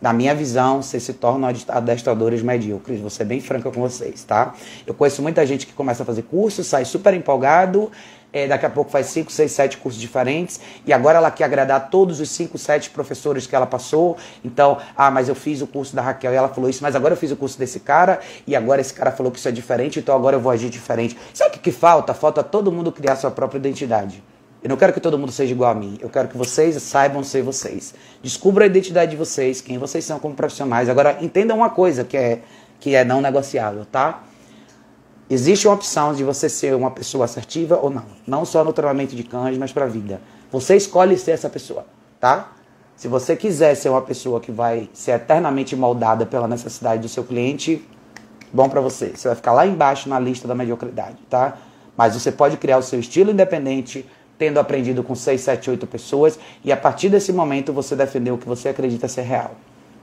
na 0.01 0.13
minha 0.13 0.35
visão, 0.35 0.81
vocês 0.81 1.03
se 1.03 1.13
tornam 1.13 1.49
adestradores 1.67 2.41
medíocres. 2.41 2.99
Vou 2.99 3.09
ser 3.09 3.25
bem 3.25 3.41
franca 3.41 3.71
com 3.71 3.81
vocês, 3.81 4.23
tá? 4.23 4.53
Eu 4.85 4.93
conheço 4.93 5.21
muita 5.21 5.45
gente 5.45 5.65
que 5.65 5.73
começa 5.73 6.03
a 6.03 6.05
fazer 6.05 6.23
curso, 6.23 6.63
sai 6.63 6.85
super 6.85 7.13
empolgado, 7.13 7.91
é, 8.31 8.47
daqui 8.47 8.65
a 8.65 8.69
pouco 8.69 8.91
faz 8.91 9.07
5, 9.07 9.31
6, 9.31 9.51
7 9.51 9.77
cursos 9.77 9.99
diferentes, 9.99 10.59
e 10.85 10.93
agora 10.93 11.17
ela 11.17 11.31
quer 11.31 11.45
agradar 11.45 11.89
todos 11.89 12.19
os 12.19 12.29
5, 12.29 12.57
7 12.57 12.89
professores 12.91 13.47
que 13.47 13.55
ela 13.55 13.65
passou. 13.65 14.17
Então, 14.43 14.77
ah, 14.95 15.09
mas 15.09 15.29
eu 15.29 15.35
fiz 15.35 15.61
o 15.61 15.67
curso 15.67 15.95
da 15.95 16.01
Raquel 16.01 16.33
e 16.33 16.35
ela 16.35 16.49
falou 16.49 16.69
isso, 16.69 16.83
mas 16.83 16.95
agora 16.95 17.13
eu 17.13 17.17
fiz 17.17 17.31
o 17.31 17.35
curso 17.35 17.57
desse 17.57 17.79
cara, 17.79 18.19
e 18.45 18.55
agora 18.55 18.81
esse 18.81 18.93
cara 18.93 19.11
falou 19.11 19.31
que 19.31 19.39
isso 19.39 19.47
é 19.47 19.51
diferente, 19.51 19.99
então 19.99 20.15
agora 20.15 20.35
eu 20.35 20.39
vou 20.39 20.51
agir 20.51 20.69
diferente. 20.69 21.17
Sabe 21.33 21.49
o 21.49 21.53
que, 21.53 21.59
que 21.59 21.71
falta? 21.71 22.13
Falta 22.13 22.43
todo 22.43 22.71
mundo 22.71 22.91
criar 22.91 23.15
sua 23.15 23.31
própria 23.31 23.57
identidade. 23.57 24.23
Eu 24.67 24.69
não 24.69 24.75
quero 24.75 24.91
que 24.91 24.99
todo 24.99 25.17
mundo 25.17 25.31
seja 25.31 25.53
igual 25.53 25.71
a 25.71 25.73
mim. 25.73 25.97
Eu 26.01 26.09
quero 26.09 26.27
que 26.27 26.37
vocês 26.37 26.75
saibam 26.83 27.23
ser 27.23 27.41
vocês. 27.41 27.93
Descubra 28.21 28.65
a 28.65 28.67
identidade 28.67 29.11
de 29.11 29.15
vocês, 29.15 29.61
quem 29.61 29.77
vocês 29.77 30.03
são 30.03 30.19
como 30.19 30.35
profissionais. 30.35 30.89
Agora, 30.89 31.19
entendam 31.21 31.55
uma 31.55 31.69
coisa 31.69 32.03
que 32.03 32.17
é, 32.17 32.41
que 32.77 32.93
é 32.93 33.05
não 33.05 33.21
negociável, 33.21 33.85
tá? 33.85 34.23
Existe 35.29 35.69
uma 35.69 35.73
opção 35.73 36.13
de 36.13 36.21
você 36.21 36.49
ser 36.49 36.75
uma 36.75 36.91
pessoa 36.91 37.23
assertiva 37.23 37.79
ou 37.81 37.89
não. 37.89 38.03
Não 38.27 38.43
só 38.43 38.61
no 38.61 38.73
treinamento 38.73 39.15
de 39.15 39.23
cães, 39.23 39.57
mas 39.57 39.71
para 39.71 39.85
a 39.85 39.87
vida. 39.87 40.19
Você 40.51 40.75
escolhe 40.75 41.17
ser 41.17 41.31
essa 41.31 41.49
pessoa, 41.49 41.85
tá? 42.19 42.51
Se 42.93 43.07
você 43.07 43.37
quiser 43.37 43.73
ser 43.73 43.87
uma 43.87 44.01
pessoa 44.01 44.41
que 44.41 44.51
vai 44.51 44.89
ser 44.91 45.11
eternamente 45.11 45.77
moldada 45.77 46.25
pela 46.25 46.45
necessidade 46.45 47.01
do 47.01 47.07
seu 47.07 47.23
cliente, 47.23 47.87
bom 48.51 48.67
para 48.67 48.81
você. 48.81 49.13
Você 49.15 49.29
vai 49.29 49.35
ficar 49.35 49.53
lá 49.53 49.65
embaixo 49.65 50.09
na 50.09 50.19
lista 50.19 50.45
da 50.45 50.53
mediocridade, 50.53 51.19
tá? 51.29 51.57
Mas 51.95 52.15
você 52.15 52.33
pode 52.33 52.57
criar 52.57 52.77
o 52.77 52.83
seu 52.83 52.99
estilo 52.99 53.31
independente, 53.31 54.05
tendo 54.37 54.59
aprendido 54.59 55.03
com 55.03 55.15
6, 55.15 55.41
7, 55.41 55.69
8 55.71 55.87
pessoas, 55.87 56.39
e 56.63 56.71
a 56.71 56.77
partir 56.77 57.09
desse 57.09 57.33
momento 57.33 57.73
você 57.73 57.95
defender 57.95 58.31
o 58.31 58.37
que 58.37 58.47
você 58.47 58.69
acredita 58.69 59.07
ser 59.07 59.23
real. 59.23 59.51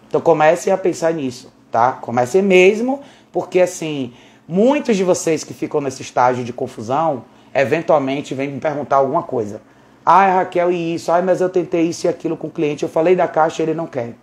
Então 0.08 0.20
comece 0.20 0.70
a 0.70 0.76
pensar 0.76 1.12
nisso, 1.14 1.52
tá? 1.70 1.92
Comece 1.92 2.42
mesmo, 2.42 3.00
porque 3.32 3.60
assim, 3.60 4.12
muitos 4.46 4.96
de 4.96 5.04
vocês 5.04 5.44
que 5.44 5.54
ficam 5.54 5.80
nesse 5.80 6.02
estágio 6.02 6.44
de 6.44 6.52
confusão, 6.52 7.24
eventualmente 7.52 8.34
vêm 8.34 8.50
me 8.50 8.60
perguntar 8.60 8.96
alguma 8.96 9.22
coisa. 9.22 9.60
Ai, 10.04 10.34
Raquel, 10.34 10.70
e 10.70 10.94
isso? 10.94 11.10
Ai, 11.10 11.22
mas 11.22 11.40
eu 11.40 11.48
tentei 11.48 11.82
isso 11.82 12.06
e 12.06 12.08
aquilo 12.08 12.36
com 12.36 12.48
o 12.48 12.50
cliente, 12.50 12.82
eu 12.82 12.88
falei 12.88 13.16
da 13.16 13.26
caixa 13.26 13.62
e 13.62 13.64
ele 13.64 13.74
não 13.74 13.86
quer. 13.86 14.14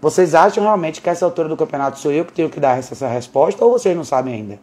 Vocês 0.00 0.34
acham 0.34 0.64
realmente 0.64 1.00
que 1.00 1.08
essa 1.08 1.24
altura 1.24 1.48
do 1.48 1.56
campeonato 1.56 1.98
sou 1.98 2.10
eu 2.10 2.24
que 2.24 2.32
tenho 2.32 2.50
que 2.50 2.58
dar 2.58 2.78
essa 2.78 3.06
resposta 3.06 3.64
ou 3.64 3.70
vocês 3.70 3.96
não 3.96 4.02
sabem 4.02 4.34
ainda? 4.34 4.58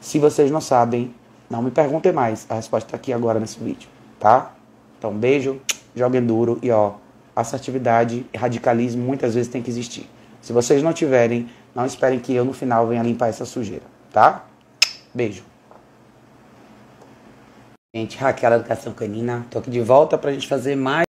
Se 0.00 0.18
vocês 0.18 0.50
não 0.50 0.60
sabem, 0.60 1.14
não 1.48 1.62
me 1.62 1.70
perguntem 1.70 2.12
mais. 2.12 2.46
A 2.48 2.54
resposta 2.54 2.88
está 2.88 2.96
aqui 2.96 3.12
agora 3.12 3.38
nesse 3.40 3.58
vídeo, 3.58 3.88
tá? 4.18 4.52
Então, 4.98 5.12
beijo, 5.12 5.60
joguem 5.94 6.24
duro 6.24 6.58
e 6.62 6.70
ó, 6.70 6.94
assertividade 7.34 8.26
e 8.32 8.36
radicalismo 8.36 9.02
muitas 9.02 9.34
vezes 9.34 9.50
tem 9.50 9.62
que 9.62 9.70
existir. 9.70 10.08
Se 10.40 10.52
vocês 10.52 10.82
não 10.82 10.92
tiverem, 10.92 11.48
não 11.74 11.84
esperem 11.84 12.18
que 12.18 12.34
eu 12.34 12.44
no 12.44 12.52
final 12.52 12.86
venha 12.86 13.02
limpar 13.02 13.28
essa 13.28 13.44
sujeira, 13.44 13.84
tá? 14.12 14.44
Beijo. 15.12 15.42
Gente, 17.94 18.18
Raquel 18.18 18.52
Educação 18.52 18.92
Canina, 18.92 19.46
tô 19.50 19.58
aqui 19.58 19.70
de 19.70 19.80
volta 19.80 20.18
pra 20.18 20.30
gente 20.30 20.46
fazer 20.46 20.76
mais 20.76 21.04